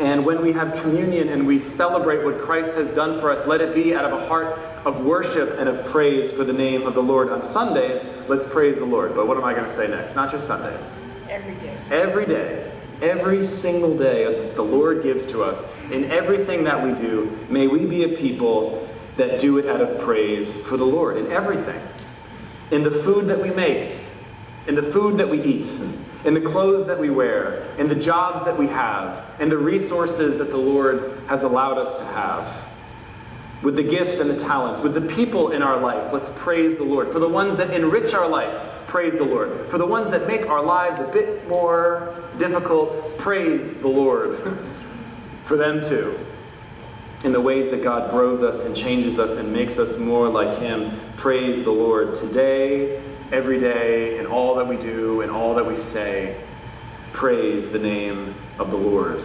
And 0.02 0.26
when 0.26 0.42
we 0.42 0.52
have 0.52 0.82
communion 0.82 1.30
and 1.30 1.48
we 1.48 1.60
celebrate 1.62 2.26
what 2.26 2.42
Christ 2.42 2.76
has 2.76 2.94
done 2.94 3.22
for 3.22 3.32
us, 3.32 3.48
let 3.48 3.62
it 3.62 3.74
be 3.74 3.96
out 3.96 4.04
of 4.04 4.22
a 4.22 4.28
heart 4.28 4.60
of 4.84 5.06
worship 5.06 5.58
and 5.58 5.70
of 5.70 5.86
praise 5.86 6.30
for 6.30 6.44
the 6.44 6.52
name 6.52 6.86
of 6.86 6.94
the 6.94 7.04
Lord. 7.04 7.30
On 7.30 7.42
Sundays, 7.42 8.06
let's 8.28 8.46
praise 8.46 8.78
the 8.80 8.86
Lord. 8.86 9.16
But 9.16 9.28
what 9.28 9.38
am 9.38 9.46
I 9.46 9.54
going 9.54 9.66
to 9.66 9.72
say 9.72 9.88
next? 9.88 10.14
Not 10.14 10.30
just 10.30 10.46
Sundays. 10.46 10.86
Every 11.30 11.56
day. 11.56 11.78
Every 11.90 12.26
day. 12.26 12.75
Every 13.02 13.44
single 13.44 13.98
day 13.98 14.24
that 14.24 14.56
the 14.56 14.64
Lord 14.64 15.04
gives 15.04 15.26
to 15.28 15.44
us. 15.44 15.62
In 15.92 16.06
everything 16.06 16.64
that 16.64 16.84
we 16.84 16.94
do, 16.94 17.38
may 17.50 17.68
we 17.68 17.86
be 17.86 18.04
a 18.04 18.18
people 18.18 18.88
that 19.18 19.40
do 19.40 19.58
it 19.58 19.68
out 19.68 19.82
of 19.82 20.00
praise 20.00 20.66
for 20.68 20.78
the 20.78 20.86
Lord. 20.86 21.18
In 21.18 21.32
everything. 21.32 21.82
In 22.72 22.84
the 22.84 22.92
food 22.92 23.28
that 23.28 23.42
we 23.42 23.50
make. 23.52 23.98
In 24.68 24.76
the 24.76 24.84
food 24.84 25.18
that 25.18 25.30
we 25.30 25.42
eat 25.42 25.68
in 26.26 26.34
the 26.34 26.42
clothes 26.42 26.88
that 26.88 27.00
we 27.00 27.12
wear, 27.12 27.62
in 27.78 27.88
the 27.88 27.96
jobs 27.96 28.44
that 28.46 28.58
we 28.58 28.68
have, 28.68 29.24
in 29.40 29.48
the 29.48 29.58
resources 29.58 30.40
that 30.40 30.50
the 30.50 30.58
Lord 30.58 31.20
has 31.28 31.44
allowed 31.44 31.78
us 31.78 32.00
to 32.00 32.06
have, 32.06 32.65
with 33.62 33.76
the 33.76 33.84
gifts 33.84 34.20
and 34.20 34.30
the 34.30 34.40
talents, 34.40 34.82
with 34.82 34.94
the 34.94 35.02
people 35.02 35.52
in 35.52 35.62
our 35.62 35.80
life. 35.80 36.14
Let's 36.14 36.30
praise 36.36 36.78
the 36.78 36.84
Lord. 36.84 37.12
For 37.12 37.20
the 37.20 37.30
ones 37.30 37.58
that 37.58 37.72
enrich 37.72 38.14
our 38.14 38.28
life, 38.28 38.54
praise 38.88 39.18
the 39.18 39.24
Lord. 39.24 39.70
For 39.70 39.78
the 39.78 39.86
ones 39.86 40.12
that 40.12 40.28
make 40.28 40.50
our 40.50 40.64
lives 40.64 41.00
a 41.00 41.08
bit 41.08 41.48
more 41.48 42.16
difficult, 42.38 43.18
praise 43.18 43.80
the 43.80 43.88
Lord. 43.88 44.40
For 45.46 45.58
them 45.58 45.82
too. 45.82 46.18
In 47.24 47.32
the 47.32 47.42
ways 47.42 47.72
that 47.72 47.84
God 47.84 48.12
grows 48.12 48.44
us 48.44 48.66
and 48.66 48.76
changes 48.76 49.20
us 49.20 49.38
and 49.38 49.52
makes 49.52 49.80
us 49.80 49.98
more 49.98 50.30
like 50.30 50.58
Him, 50.60 51.00
praise 51.18 51.64
the 51.64 51.72
Lord. 51.72 52.16
Today, 52.16 53.02
every 53.32 53.60
day 53.60 54.20
in 54.20 54.26
all 54.26 54.56
that 54.56 54.68
we 54.68 54.78
do 54.78 55.22
and 55.22 55.32
all 55.32 55.56
that 55.56 55.66
we 55.66 55.76
say, 55.76 56.40
praise 57.14 57.72
the 57.72 57.80
name 57.80 58.36
of 58.60 58.70
the 58.70 58.78
Lord. 58.78 59.22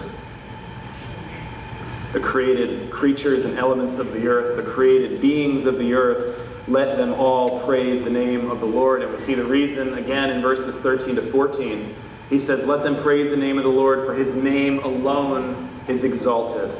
The 2.12 2.20
created 2.20 2.90
creatures 2.90 3.44
and 3.44 3.56
elements 3.58 3.98
of 3.98 4.12
the 4.12 4.26
earth, 4.26 4.56
the 4.56 4.68
created 4.68 5.20
beings 5.20 5.66
of 5.66 5.78
the 5.78 5.94
earth, 5.94 6.46
let 6.68 6.96
them 6.96 7.12
all 7.14 7.60
praise 7.60 8.04
the 8.04 8.10
name 8.10 8.50
of 8.50 8.60
the 8.60 8.66
Lord. 8.66 9.02
And 9.02 9.12
we 9.12 9.18
see 9.18 9.34
the 9.34 9.44
reason 9.44 9.94
again 9.94 10.30
in 10.30 10.40
verses 10.40 10.78
13 10.78 11.16
to 11.16 11.22
14. 11.22 11.94
He 12.28 12.38
says, 12.38 12.66
Let 12.66 12.84
them 12.84 12.96
praise 12.96 13.30
the 13.30 13.36
name 13.36 13.58
of 13.58 13.64
the 13.64 13.70
Lord, 13.70 14.06
for 14.06 14.14
his 14.14 14.36
name 14.36 14.78
alone 14.80 15.68
is 15.88 16.04
exalted. 16.04 16.70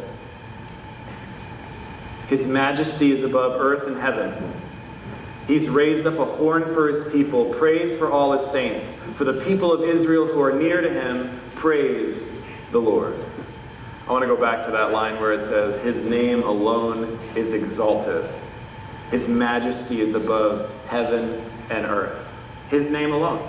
His 2.29 2.47
majesty 2.47 3.11
is 3.11 3.25
above 3.25 3.61
earth 3.61 3.89
and 3.89 3.97
heaven. 3.97 4.55
He's 5.49 5.69
raised 5.69 6.07
up 6.07 6.21
a 6.21 6.25
horn 6.25 6.63
for 6.73 6.87
his 6.87 7.11
people. 7.11 7.53
Praise 7.55 7.97
for 7.99 8.13
all 8.13 8.31
his 8.31 8.47
saints. 8.47 8.95
For 8.95 9.25
the 9.25 9.41
people 9.45 9.73
of 9.73 9.83
Israel 9.83 10.27
who 10.27 10.41
are 10.41 10.53
near 10.53 10.81
to 10.81 10.89
him, 10.89 11.41
praise 11.57 12.41
the 12.71 12.79
Lord. 12.79 13.17
I 14.07 14.13
want 14.13 14.23
to 14.23 14.27
go 14.27 14.37
back 14.37 14.65
to 14.65 14.71
that 14.73 14.93
line 14.93 15.21
where 15.21 15.33
it 15.33 15.43
says, 15.43 15.79
His 15.81 16.05
name 16.05 16.43
alone 16.43 17.19
is 17.35 17.53
exalted. 17.53 18.29
His 19.11 19.29
majesty 19.29 20.01
is 20.01 20.15
above 20.15 20.71
heaven 20.87 21.45
and 21.71 21.87
earth. 21.87 22.27
His 22.69 22.91
name 22.91 23.13
alone. 23.13 23.49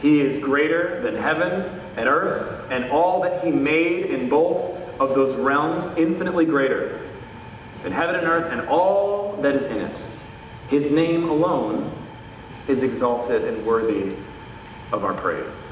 He 0.00 0.20
is 0.20 0.42
greater 0.42 1.00
than 1.02 1.14
heaven 1.14 1.80
and 1.96 2.08
earth 2.08 2.70
and 2.70 2.90
all 2.90 3.22
that 3.22 3.44
he 3.44 3.50
made 3.50 4.06
in 4.06 4.28
both 4.28 4.78
of 4.98 5.14
those 5.14 5.36
realms, 5.36 5.96
infinitely 5.96 6.46
greater 6.46 7.08
than 7.82 7.92
heaven 7.92 8.16
and 8.16 8.26
earth 8.26 8.52
and 8.52 8.68
all 8.68 9.36
that 9.42 9.54
is 9.54 9.64
in 9.66 9.78
it. 9.78 9.98
His 10.68 10.90
name 10.90 11.28
alone 11.28 11.92
is 12.68 12.82
exalted 12.82 13.44
and 13.44 13.64
worthy 13.66 14.16
of 14.92 15.04
our 15.04 15.14
praise. 15.14 15.71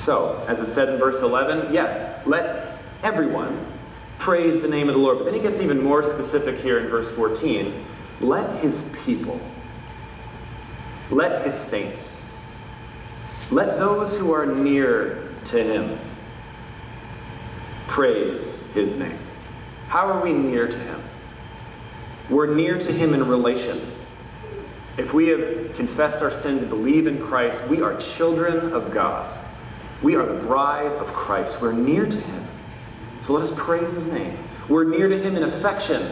So, 0.00 0.42
as 0.48 0.60
it 0.60 0.66
said 0.66 0.88
in 0.88 0.98
verse 0.98 1.20
11, 1.20 1.74
yes, 1.74 2.26
let 2.26 2.78
everyone 3.02 3.66
praise 4.18 4.62
the 4.62 4.68
name 4.68 4.88
of 4.88 4.94
the 4.94 5.00
Lord. 5.00 5.18
But 5.18 5.24
then 5.26 5.34
he 5.34 5.40
gets 5.40 5.60
even 5.60 5.82
more 5.82 6.02
specific 6.02 6.56
here 6.56 6.78
in 6.78 6.88
verse 6.88 7.10
14. 7.12 7.84
Let 8.22 8.62
his 8.62 8.96
people, 9.04 9.38
let 11.10 11.44
his 11.44 11.52
saints, 11.52 12.34
let 13.50 13.78
those 13.78 14.18
who 14.18 14.32
are 14.32 14.46
near 14.46 15.34
to 15.44 15.62
him 15.62 15.98
praise 17.86 18.66
his 18.72 18.96
name. 18.96 19.18
How 19.88 20.06
are 20.06 20.22
we 20.22 20.32
near 20.32 20.66
to 20.66 20.78
him? 20.78 21.02
We're 22.30 22.54
near 22.54 22.78
to 22.78 22.90
him 22.90 23.12
in 23.12 23.28
relation. 23.28 23.78
If 24.96 25.12
we 25.12 25.28
have 25.28 25.74
confessed 25.74 26.22
our 26.22 26.30
sins 26.30 26.62
and 26.62 26.70
believe 26.70 27.06
in 27.06 27.18
Christ, 27.22 27.62
we 27.68 27.82
are 27.82 27.94
children 27.98 28.72
of 28.72 28.92
God. 28.92 29.36
We 30.02 30.16
are 30.16 30.24
the 30.24 30.44
bride 30.46 30.92
of 30.92 31.08
Christ. 31.08 31.60
We're 31.60 31.72
near 31.72 32.06
to 32.06 32.20
him. 32.20 32.44
So 33.20 33.34
let 33.34 33.42
us 33.42 33.52
praise 33.56 33.94
his 33.94 34.06
name. 34.06 34.36
We're 34.68 34.84
near 34.84 35.08
to 35.08 35.18
him 35.18 35.36
in 35.36 35.42
affection, 35.42 36.02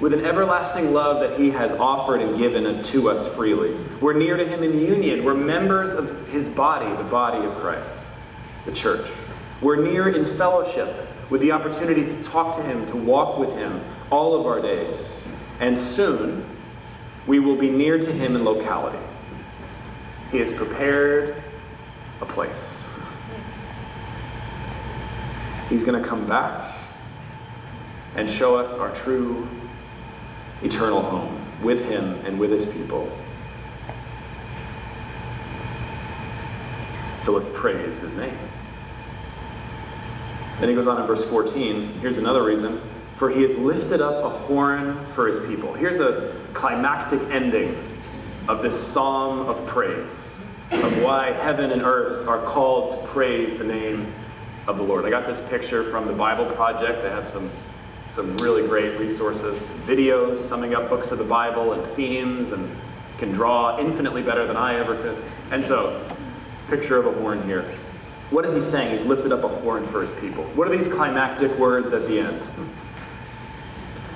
with 0.00 0.12
an 0.12 0.24
everlasting 0.24 0.92
love 0.92 1.20
that 1.20 1.38
he 1.38 1.50
has 1.50 1.72
offered 1.72 2.20
and 2.20 2.36
given 2.36 2.82
to 2.82 3.10
us 3.10 3.34
freely. 3.36 3.74
We're 4.00 4.14
near 4.14 4.36
to 4.36 4.44
him 4.44 4.62
in 4.62 4.78
union. 4.78 5.24
We're 5.24 5.34
members 5.34 5.92
of 5.92 6.28
his 6.28 6.48
body, 6.48 6.88
the 6.96 7.08
body 7.08 7.44
of 7.46 7.54
Christ, 7.56 7.90
the 8.64 8.72
church. 8.72 9.08
We're 9.60 9.84
near 9.84 10.08
in 10.08 10.24
fellowship 10.24 11.08
with 11.30 11.40
the 11.40 11.52
opportunity 11.52 12.04
to 12.04 12.22
talk 12.24 12.56
to 12.56 12.62
him, 12.62 12.86
to 12.86 12.96
walk 12.96 13.38
with 13.38 13.54
him 13.54 13.82
all 14.10 14.34
of 14.38 14.46
our 14.46 14.60
days. 14.60 15.28
And 15.60 15.76
soon, 15.76 16.44
we 17.26 17.38
will 17.38 17.56
be 17.56 17.70
near 17.70 17.98
to 17.98 18.12
him 18.12 18.34
in 18.34 18.44
locality. 18.44 18.98
He 20.30 20.38
has 20.38 20.52
prepared 20.52 21.42
a 22.22 22.26
place. 22.26 22.84
He's 25.68 25.84
going 25.84 26.00
to 26.00 26.08
come 26.08 26.26
back 26.26 26.78
and 28.16 28.30
show 28.30 28.56
us 28.56 28.78
our 28.78 28.94
true 28.94 29.46
eternal 30.62 31.02
home 31.02 31.40
with 31.62 31.84
him 31.86 32.14
and 32.24 32.38
with 32.38 32.50
his 32.50 32.66
people. 32.66 33.10
So 37.18 37.32
let's 37.32 37.50
praise 37.54 37.98
his 37.98 38.14
name. 38.14 38.36
Then 40.60 40.68
he 40.68 40.74
goes 40.74 40.86
on 40.86 41.00
in 41.00 41.06
verse 41.06 41.28
14. 41.28 42.00
Here's 42.00 42.18
another 42.18 42.44
reason. 42.44 42.80
For 43.16 43.30
he 43.30 43.42
has 43.42 43.56
lifted 43.58 44.00
up 44.00 44.24
a 44.24 44.28
horn 44.28 45.04
for 45.06 45.26
his 45.26 45.38
people. 45.46 45.72
Here's 45.72 46.00
a 46.00 46.36
climactic 46.54 47.20
ending 47.30 47.76
of 48.48 48.62
this 48.62 48.78
psalm 48.78 49.40
of 49.48 49.64
praise, 49.66 50.31
of 50.72 51.02
why 51.02 51.32
heaven 51.32 51.70
and 51.70 51.82
earth 51.82 52.26
are 52.26 52.42
called 52.46 52.92
to 52.92 53.06
praise 53.08 53.58
the 53.58 53.64
name 53.64 54.12
of 54.66 54.78
the 54.78 54.82
Lord. 54.82 55.04
I 55.04 55.10
got 55.10 55.26
this 55.26 55.40
picture 55.48 55.84
from 55.90 56.06
the 56.06 56.12
Bible 56.12 56.46
Project. 56.46 57.02
They 57.02 57.10
have 57.10 57.28
some, 57.28 57.50
some 58.08 58.36
really 58.38 58.66
great 58.66 58.98
resources, 58.98 59.60
videos 59.86 60.38
summing 60.38 60.74
up 60.74 60.88
books 60.88 61.12
of 61.12 61.18
the 61.18 61.24
Bible 61.24 61.72
and 61.72 61.86
themes, 61.92 62.52
and 62.52 62.74
can 63.18 63.32
draw 63.32 63.78
infinitely 63.78 64.22
better 64.22 64.46
than 64.46 64.56
I 64.56 64.76
ever 64.76 64.96
could. 64.96 65.22
And 65.50 65.64
so, 65.64 66.04
picture 66.68 66.98
of 66.98 67.06
a 67.06 67.20
horn 67.20 67.42
here. 67.44 67.70
What 68.30 68.46
is 68.46 68.54
he 68.54 68.62
saying? 68.62 68.92
He's 68.92 69.04
lifted 69.04 69.30
up 69.30 69.44
a 69.44 69.48
horn 69.48 69.86
for 69.88 70.00
his 70.00 70.12
people. 70.12 70.44
What 70.54 70.66
are 70.66 70.74
these 70.74 70.90
climactic 70.90 71.50
words 71.58 71.92
at 71.92 72.06
the 72.06 72.20
end? 72.20 72.42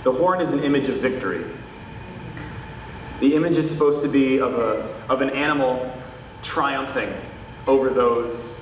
The 0.05 0.13
horn 0.13 0.41
is 0.41 0.55
an 0.55 0.63
image 0.63 0.89
of 0.89 0.97
victory. 0.97 1.45
The 3.21 3.35
image 3.35 3.57
is 3.57 3.71
supposed 3.71 4.03
to 4.03 4.09
be 4.09 4.41
of, 4.41 4.55
a, 4.55 4.95
of 5.09 5.21
an 5.21 5.31
animal 5.31 5.93
triumphing 6.47 7.13
over 7.67 7.91
those 7.91 8.61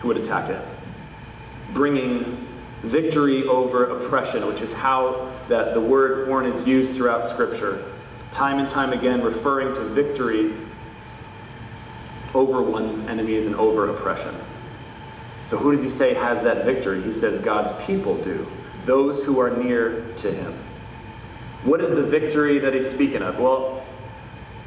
who 0.00 0.08
would 0.08 0.16
attack 0.16 0.50
it, 0.50 0.62
bringing 1.72 2.48
victory 2.82 3.44
over 3.44 3.98
oppression, 3.98 4.44
which 4.46 4.60
is 4.60 4.74
how 4.74 5.32
that 5.48 5.72
the 5.72 5.80
word 5.80 6.26
horn 6.26 6.44
is 6.44 6.66
used 6.66 6.96
throughout 6.96 7.24
Scripture, 7.24 7.84
time 8.32 8.58
and 8.58 8.66
time 8.66 8.92
again 8.92 9.22
referring 9.22 9.72
to 9.74 9.80
victory 9.80 10.52
over 12.34 12.60
one's 12.62 13.06
enemies 13.06 13.46
and 13.46 13.54
over 13.56 13.88
oppression. 13.90 14.34
So, 15.46 15.56
who 15.58 15.70
does 15.70 15.82
he 15.82 15.90
say 15.90 16.14
has 16.14 16.42
that 16.42 16.64
victory? 16.64 17.02
He 17.02 17.12
says 17.12 17.40
God's 17.40 17.72
people 17.84 18.16
do, 18.22 18.46
those 18.84 19.24
who 19.24 19.38
are 19.38 19.50
near 19.50 20.12
to 20.16 20.32
him. 20.32 20.52
What 21.62 21.80
is 21.80 21.94
the 21.94 22.02
victory 22.02 22.58
that 22.58 22.74
he's 22.74 22.90
speaking 22.90 23.22
of? 23.22 23.38
Well, 23.38 23.71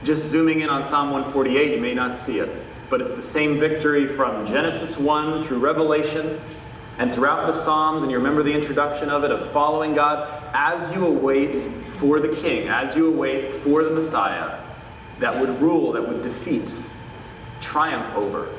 just 0.06 0.28
zooming 0.28 0.62
in 0.62 0.70
on 0.70 0.84
Psalm 0.84 1.10
148, 1.10 1.76
you 1.76 1.82
may 1.82 1.96
not 1.96 2.16
see 2.16 2.40
it, 2.40 2.50
but 2.90 3.02
it's 3.02 3.16
the 3.16 3.22
same 3.22 3.60
victory 3.60 4.08
from 4.08 4.46
Genesis 4.46 4.98
1 4.98 5.44
through 5.44 5.58
Revelation 5.58 6.40
and 7.00 7.12
throughout 7.12 7.48
the 7.48 7.54
Psalms, 7.54 8.04
and 8.04 8.12
you 8.12 8.18
remember 8.18 8.44
the 8.44 8.54
introduction 8.54 9.10
of 9.10 9.24
it, 9.24 9.32
of 9.32 9.52
following 9.52 9.96
God 9.96 10.44
as 10.54 10.94
you 10.96 11.08
await 11.08 11.56
for 11.56 12.20
the 12.20 12.34
King, 12.36 12.68
as 12.68 12.96
you 12.96 13.08
await 13.08 13.54
for 13.56 13.84
the 13.84 13.90
Messiah 13.90 14.62
that 15.20 15.40
would 15.40 15.60
rule, 15.60 15.92
that 15.94 16.08
would 16.08 16.22
defeat, 16.22 16.74
triumph 17.60 18.16
over 18.16 18.50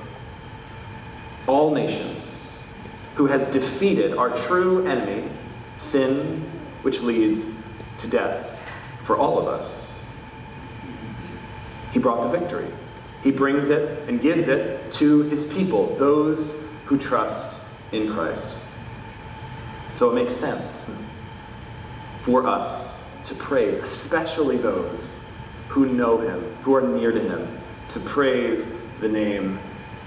all 1.46 1.70
nations, 1.72 2.68
who 3.14 3.26
has 3.26 3.48
defeated 3.52 4.14
our 4.14 4.37
true 4.37 4.85
enemy, 4.87 5.30
sin, 5.76 6.40
which 6.82 7.02
leads 7.02 7.52
to 7.98 8.09
death 8.09 8.61
for 9.02 9.16
all 9.16 9.38
of 9.38 9.46
us. 9.46 9.95
He 11.96 12.02
brought 12.02 12.30
the 12.30 12.38
victory. 12.38 12.70
He 13.22 13.30
brings 13.30 13.70
it 13.70 14.06
and 14.06 14.20
gives 14.20 14.48
it 14.48 14.92
to 14.92 15.22
his 15.22 15.50
people, 15.50 15.96
those 15.96 16.62
who 16.85 16.98
trust 16.98 17.66
in 17.90 18.12
Christ. 18.12 18.62
So 19.94 20.11
it 20.11 20.14
makes 20.14 20.35
sense 20.35 20.90
for 22.20 22.46
us 22.46 23.02
to 23.24 23.35
praise, 23.37 23.78
especially 23.78 24.59
those 24.59 25.09
who 25.68 25.87
know 25.87 26.18
him, 26.18 26.54
who 26.56 26.74
are 26.74 26.82
near 26.82 27.12
to 27.12 27.18
him, 27.18 27.59
to 27.88 28.00
praise 28.00 28.74
the 29.00 29.09
name 29.09 29.59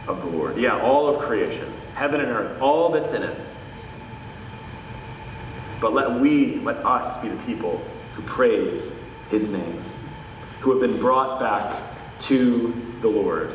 of 0.08 0.22
the 0.22 0.28
Lord. 0.28 0.58
Yeah, 0.58 0.80
all 0.80 1.08
of 1.08 1.24
creation, 1.24 1.74
heaven 1.96 2.22
and 2.22 2.30
earth, 2.30 2.62
all 2.62 2.90
that's 2.90 3.14
in 3.14 3.24
it. 3.24 3.38
But 5.82 5.94
let 5.94 6.20
we, 6.20 6.58
let 6.58 6.86
us 6.86 7.20
be 7.20 7.30
the 7.30 7.44
people 7.46 7.84
who 8.14 8.22
praise 8.22 9.04
his 9.32 9.52
name, 9.52 9.84
who 10.60 10.72
have 10.72 10.80
been 10.80 11.00
brought 11.00 11.40
back 11.40 11.82
to 12.20 12.74
the 13.02 13.08
Lord 13.08 13.54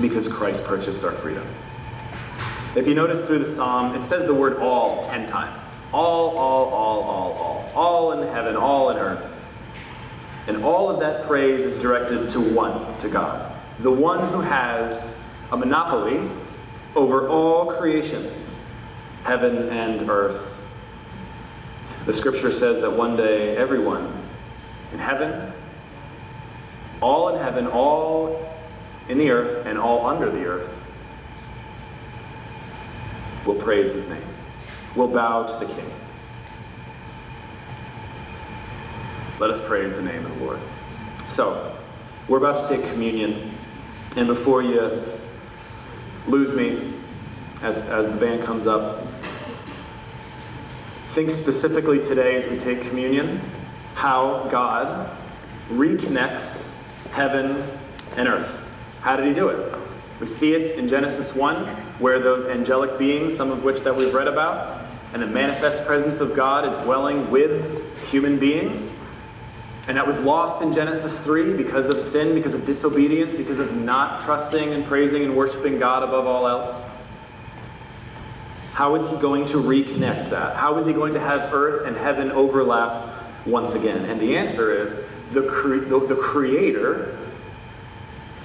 because 0.00 0.30
Christ 0.30 0.64
purchased 0.64 1.04
our 1.04 1.12
freedom. 1.12 1.46
If 2.74 2.86
you 2.86 2.94
notice 2.94 3.24
through 3.26 3.40
the 3.40 3.46
psalm, 3.46 3.94
it 3.94 4.02
says 4.02 4.26
the 4.26 4.34
word 4.34 4.56
all 4.56 5.02
ten 5.04 5.28
times. 5.28 5.60
All, 5.92 6.36
all, 6.36 6.68
all, 6.70 7.02
all, 7.02 7.32
all. 7.32 7.72
All 7.74 8.12
in 8.12 8.26
heaven, 8.28 8.56
all 8.56 8.90
in 8.90 8.96
earth. 8.96 9.40
And 10.46 10.64
all 10.64 10.90
of 10.90 10.98
that 11.00 11.24
praise 11.26 11.64
is 11.64 11.80
directed 11.80 12.28
to 12.30 12.40
one, 12.54 12.98
to 12.98 13.08
God 13.08 13.52
the 13.82 13.90
one 13.90 14.26
who 14.32 14.40
has 14.40 15.20
a 15.50 15.56
monopoly 15.56 16.30
over 16.94 17.28
all 17.28 17.72
creation, 17.72 18.30
heaven 19.24 19.68
and 19.70 20.08
earth. 20.08 20.64
The 22.06 22.12
scripture 22.12 22.52
says 22.52 22.80
that 22.82 22.90
one 22.90 23.16
day 23.16 23.56
everyone 23.56 24.21
in 24.92 24.98
heaven, 24.98 25.52
all 27.00 27.30
in 27.30 27.40
heaven, 27.40 27.66
all 27.66 28.56
in 29.08 29.18
the 29.18 29.30
earth, 29.30 29.66
and 29.66 29.78
all 29.78 30.06
under 30.06 30.30
the 30.30 30.44
earth 30.44 30.72
will 33.44 33.54
praise 33.54 33.92
his 33.92 34.08
name, 34.08 34.22
will 34.94 35.08
bow 35.08 35.44
to 35.44 35.66
the 35.66 35.72
king. 35.72 35.90
Let 39.40 39.50
us 39.50 39.60
praise 39.66 39.96
the 39.96 40.02
name 40.02 40.24
of 40.24 40.38
the 40.38 40.44
Lord. 40.44 40.60
So, 41.26 41.76
we're 42.28 42.38
about 42.38 42.56
to 42.56 42.76
take 42.76 42.88
communion. 42.92 43.52
And 44.16 44.28
before 44.28 44.62
you 44.62 45.02
lose 46.28 46.54
me 46.54 46.92
as, 47.62 47.88
as 47.88 48.12
the 48.12 48.20
band 48.20 48.44
comes 48.44 48.66
up, 48.66 49.04
think 51.08 51.30
specifically 51.30 52.00
today 52.00 52.36
as 52.36 52.50
we 52.50 52.56
take 52.56 52.82
communion 52.82 53.40
how 53.94 54.48
God 54.50 55.10
reconnects 55.70 56.74
heaven 57.12 57.66
and 58.16 58.28
earth. 58.28 58.68
How 59.00 59.16
did 59.16 59.26
he 59.26 59.34
do 59.34 59.48
it? 59.48 59.74
We 60.20 60.26
see 60.26 60.54
it 60.54 60.78
in 60.78 60.88
Genesis 60.88 61.34
1, 61.34 61.66
where 61.98 62.20
those 62.20 62.46
angelic 62.46 62.98
beings, 62.98 63.36
some 63.36 63.50
of 63.50 63.64
which 63.64 63.80
that 63.80 63.94
we've 63.94 64.14
read 64.14 64.28
about, 64.28 64.84
and 65.12 65.22
the 65.22 65.26
manifest 65.26 65.84
presence 65.84 66.20
of 66.20 66.34
God 66.34 66.66
is 66.66 66.76
dwelling 66.84 67.30
with 67.30 68.06
human 68.10 68.38
beings. 68.38 68.94
And 69.88 69.96
that 69.96 70.06
was 70.06 70.20
lost 70.20 70.62
in 70.62 70.72
Genesis 70.72 71.18
3 71.24 71.54
because 71.54 71.88
of 71.88 72.00
sin, 72.00 72.34
because 72.34 72.54
of 72.54 72.64
disobedience, 72.64 73.34
because 73.34 73.58
of 73.58 73.76
not 73.76 74.22
trusting 74.22 74.72
and 74.72 74.84
praising 74.84 75.24
and 75.24 75.36
worshiping 75.36 75.78
God 75.78 76.04
above 76.04 76.26
all 76.26 76.46
else. 76.46 76.88
How 78.74 78.94
is 78.94 79.10
he 79.10 79.16
going 79.16 79.44
to 79.46 79.56
reconnect 79.56 80.30
that? 80.30 80.56
How 80.56 80.78
is 80.78 80.86
he 80.86 80.92
going 80.92 81.12
to 81.14 81.20
have 81.20 81.52
earth 81.52 81.86
and 81.86 81.96
heaven 81.96 82.30
overlap 82.30 83.12
once 83.46 83.74
again? 83.74 84.04
And 84.06 84.20
the 84.20 84.36
answer 84.36 84.72
is 84.72 84.94
the, 85.32 85.42
cre- 85.42 85.88
the, 85.88 86.00
the 86.06 86.16
Creator 86.16 87.18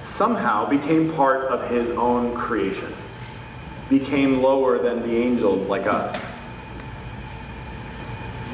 somehow 0.00 0.68
became 0.68 1.12
part 1.12 1.44
of 1.46 1.70
his 1.70 1.90
own 1.92 2.34
creation, 2.34 2.92
became 3.88 4.42
lower 4.42 4.82
than 4.82 5.02
the 5.02 5.16
angels 5.16 5.68
like 5.68 5.86
us. 5.86 6.20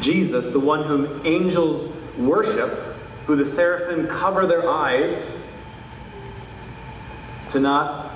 Jesus, 0.01 0.53
the 0.53 0.61
one 0.61 0.85
whom 0.85 1.25
angels 1.25 1.91
worship, 2.19 2.71
who 3.27 3.37
the 3.37 3.47
seraphim 3.47 4.07
cover 4.07 4.47
their 4.47 4.69
eyes 4.69 5.57
to 7.49 7.61
not 7.61 8.13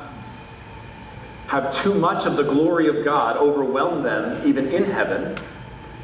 have 1.47 1.70
too 1.72 1.95
much 1.95 2.26
of 2.26 2.37
the 2.37 2.43
glory 2.43 2.89
of 2.89 3.05
God 3.05 3.37
overwhelm 3.39 4.03
them, 4.03 4.47
even 4.47 4.68
in 4.68 4.85
heaven, 4.85 5.39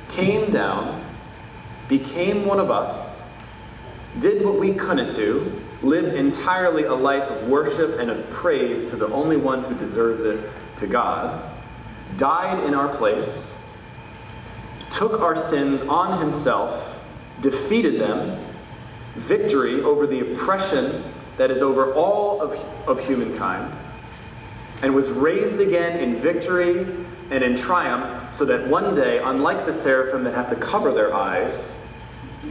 came 0.08 0.50
down, 0.50 1.03
became 1.88 2.46
one 2.46 2.60
of 2.60 2.70
us, 2.70 3.22
did 4.20 4.44
what 4.44 4.58
we 4.58 4.74
couldn't 4.74 5.14
do, 5.14 5.60
lived 5.82 6.14
entirely 6.14 6.84
a 6.84 6.94
life 6.94 7.24
of 7.24 7.48
worship 7.48 7.98
and 7.98 8.10
of 8.10 8.28
praise 8.30 8.88
to 8.90 8.96
the 8.96 9.08
only 9.08 9.36
one 9.36 9.62
who 9.64 9.74
deserves 9.74 10.24
it, 10.24 10.50
to 10.76 10.86
God, 10.86 11.52
died 12.16 12.64
in 12.64 12.74
our 12.74 12.88
place, 12.88 13.66
took 14.90 15.20
our 15.20 15.36
sins 15.36 15.82
on 15.82 16.20
himself, 16.20 17.04
defeated 17.40 18.00
them, 18.00 18.44
victory 19.16 19.82
over 19.82 20.06
the 20.06 20.32
oppression 20.32 21.04
that 21.36 21.50
is 21.50 21.62
over 21.62 21.92
all 21.94 22.40
of, 22.40 22.52
of 22.88 23.04
humankind, 23.04 23.72
and 24.82 24.94
was 24.94 25.10
raised 25.10 25.60
again 25.60 26.00
in 26.00 26.16
victory 26.16 26.86
and 27.30 27.42
in 27.42 27.56
triumph, 27.56 28.34
so 28.34 28.44
that 28.44 28.66
one 28.68 28.94
day, 28.94 29.18
unlike 29.18 29.66
the 29.66 29.72
seraphim 29.72 30.24
that 30.24 30.34
have 30.34 30.48
to 30.50 30.56
cover 30.56 30.92
their 30.92 31.14
eyes, 31.14 31.82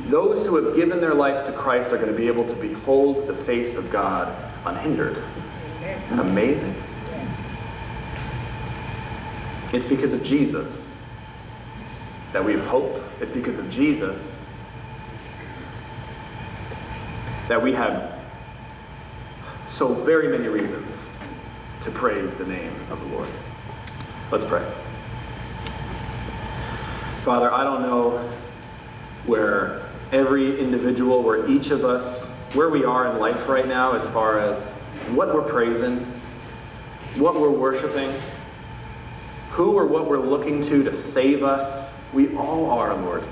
those 0.08 0.46
who 0.46 0.64
have 0.64 0.76
given 0.76 1.00
their 1.00 1.14
life 1.14 1.46
to 1.46 1.52
Christ 1.52 1.94
are 1.94 1.98
going 1.98 2.12
to 2.12 2.18
be 2.18 2.28
able 2.28 2.46
to 2.46 2.56
behold 2.56 3.28
the 3.28 3.36
face 3.36 3.76
of 3.76 3.92
God 3.92 4.36
unhindered. 4.66 5.18
Isn't 6.04 6.18
that 6.18 6.26
amazing? 6.26 6.76
It's 9.72 9.88
because 9.88 10.14
of 10.14 10.24
Jesus 10.24 10.88
that 12.32 12.44
we 12.44 12.54
have 12.54 12.66
hope. 12.66 13.02
It's 13.22 13.32
because 13.32 13.60
of 13.60 13.70
Jesus 13.70 14.20
that 17.48 17.62
we 17.62 17.74
have 17.74 18.20
so 19.68 19.94
very 19.94 20.28
many 20.28 20.48
reasons 20.48 21.10
to 21.82 21.92
praise 21.92 22.38
the 22.38 22.46
name 22.46 22.74
of 22.90 23.00
the 23.02 23.08
Lord. 23.08 23.30
Let's 24.32 24.46
pray. 24.46 24.66
Father, 27.24 27.54
I 27.54 27.64
don't 27.64 27.82
know 27.82 28.18
where 29.26 29.86
every 30.12 30.60
individual, 30.60 31.24
where 31.24 31.48
each 31.48 31.72
of 31.72 31.86
us, 31.86 32.34
where 32.54 32.70
we 32.70 32.84
are 32.84 33.12
in 33.12 33.20
life 33.20 33.48
right 33.48 33.68
now 33.68 33.94
as 33.94 34.08
far 34.10 34.40
as 34.40 34.80
what 35.10 35.34
we're 35.34 35.42
praising, 35.42 36.00
what 37.16 37.40
we're 37.40 37.50
worshiping, 37.50 38.14
who 39.52 39.74
or 39.74 39.86
what 39.86 40.08
we're 40.08 40.18
looking 40.18 40.62
to 40.62 40.84
to 40.84 40.94
save 40.94 41.44
us. 41.44 41.94
We 42.12 42.36
all 42.36 42.70
are, 42.72 42.96
Lord. 42.96 43.26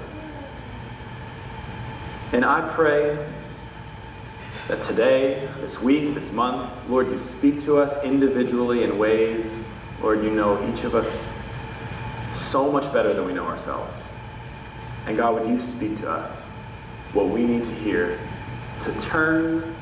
And 2.31 2.45
I 2.45 2.69
pray 2.73 3.17
that 4.67 4.81
today, 4.81 5.49
this 5.59 5.81
week, 5.81 6.13
this 6.13 6.31
month, 6.31 6.71
Lord, 6.87 7.09
you 7.09 7.17
speak 7.17 7.61
to 7.61 7.77
us 7.77 8.03
individually 8.03 8.83
in 8.83 8.97
ways, 8.97 9.70
Lord, 10.01 10.23
you 10.23 10.31
know 10.31 10.67
each 10.71 10.83
of 10.83 10.95
us 10.95 11.31
so 12.31 12.71
much 12.71 12.91
better 12.91 13.13
than 13.13 13.25
we 13.25 13.33
know 13.33 13.45
ourselves. 13.45 14.03
And 15.05 15.15
God, 15.15 15.35
would 15.35 15.47
you 15.47 15.61
speak 15.61 15.95
to 15.97 16.09
us 16.09 16.41
what 17.13 17.29
we 17.29 17.45
need 17.45 17.63
to 17.63 17.73
hear 17.75 18.19
to 18.79 18.99
turn 18.99 19.75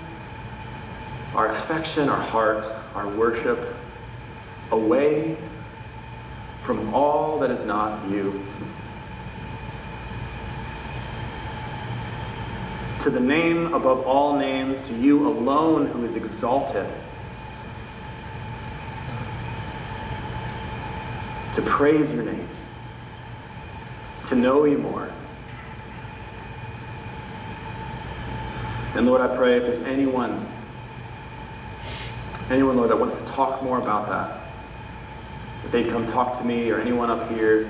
our 1.34 1.48
affection, 1.48 2.10
our 2.10 2.20
heart, 2.20 2.66
our 2.96 3.08
worship 3.08 3.76
away 4.72 5.38
from 6.64 6.94
all 6.94 7.40
that 7.40 7.50
is 7.50 7.66
not 7.66 8.10
you. 8.10 8.44
To 13.00 13.10
the 13.10 13.20
name 13.20 13.74
above 13.74 14.06
all 14.06 14.38
names, 14.38 14.86
to 14.90 14.96
you 14.96 15.28
alone 15.28 15.88
who 15.88 16.04
is 16.04 16.18
exalted. 16.18 16.86
To 21.60 21.66
praise 21.66 22.14
your 22.14 22.24
name, 22.24 22.48
to 24.28 24.36
know 24.36 24.64
you 24.64 24.78
more. 24.78 25.12
And 28.96 29.06
Lord, 29.06 29.20
I 29.20 29.36
pray 29.36 29.58
if 29.58 29.66
there's 29.66 29.82
anyone, 29.82 30.50
anyone, 32.50 32.78
Lord, 32.78 32.90
that 32.90 32.98
wants 32.98 33.20
to 33.20 33.28
talk 33.28 33.62
more 33.62 33.78
about 33.78 34.08
that, 34.08 34.54
that 35.64 35.72
they'd 35.74 35.90
come 35.90 36.06
talk 36.06 36.38
to 36.40 36.46
me 36.46 36.72
or 36.72 36.80
anyone 36.80 37.10
up 37.10 37.30
here. 37.30 37.70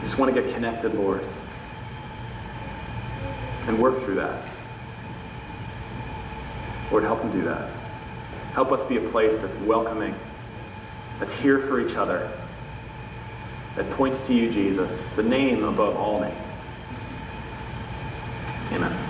I 0.00 0.02
just 0.02 0.18
want 0.18 0.34
to 0.34 0.42
get 0.42 0.52
connected, 0.52 0.94
Lord, 0.96 1.24
and 3.68 3.78
work 3.78 3.96
through 3.98 4.16
that. 4.16 4.48
Lord, 6.90 7.04
help 7.04 7.20
them 7.20 7.30
do 7.30 7.42
that. 7.42 7.70
Help 8.52 8.72
us 8.72 8.84
be 8.84 8.96
a 8.96 9.08
place 9.10 9.38
that's 9.38 9.56
welcoming, 9.58 10.16
that's 11.18 11.34
here 11.34 11.58
for 11.60 11.80
each 11.80 11.96
other, 11.96 12.30
that 13.76 13.90
points 13.90 14.26
to 14.26 14.34
you, 14.34 14.50
Jesus, 14.50 15.12
the 15.12 15.22
name 15.22 15.64
above 15.64 15.96
all 15.96 16.20
names. 16.20 16.52
Amen. 18.72 19.05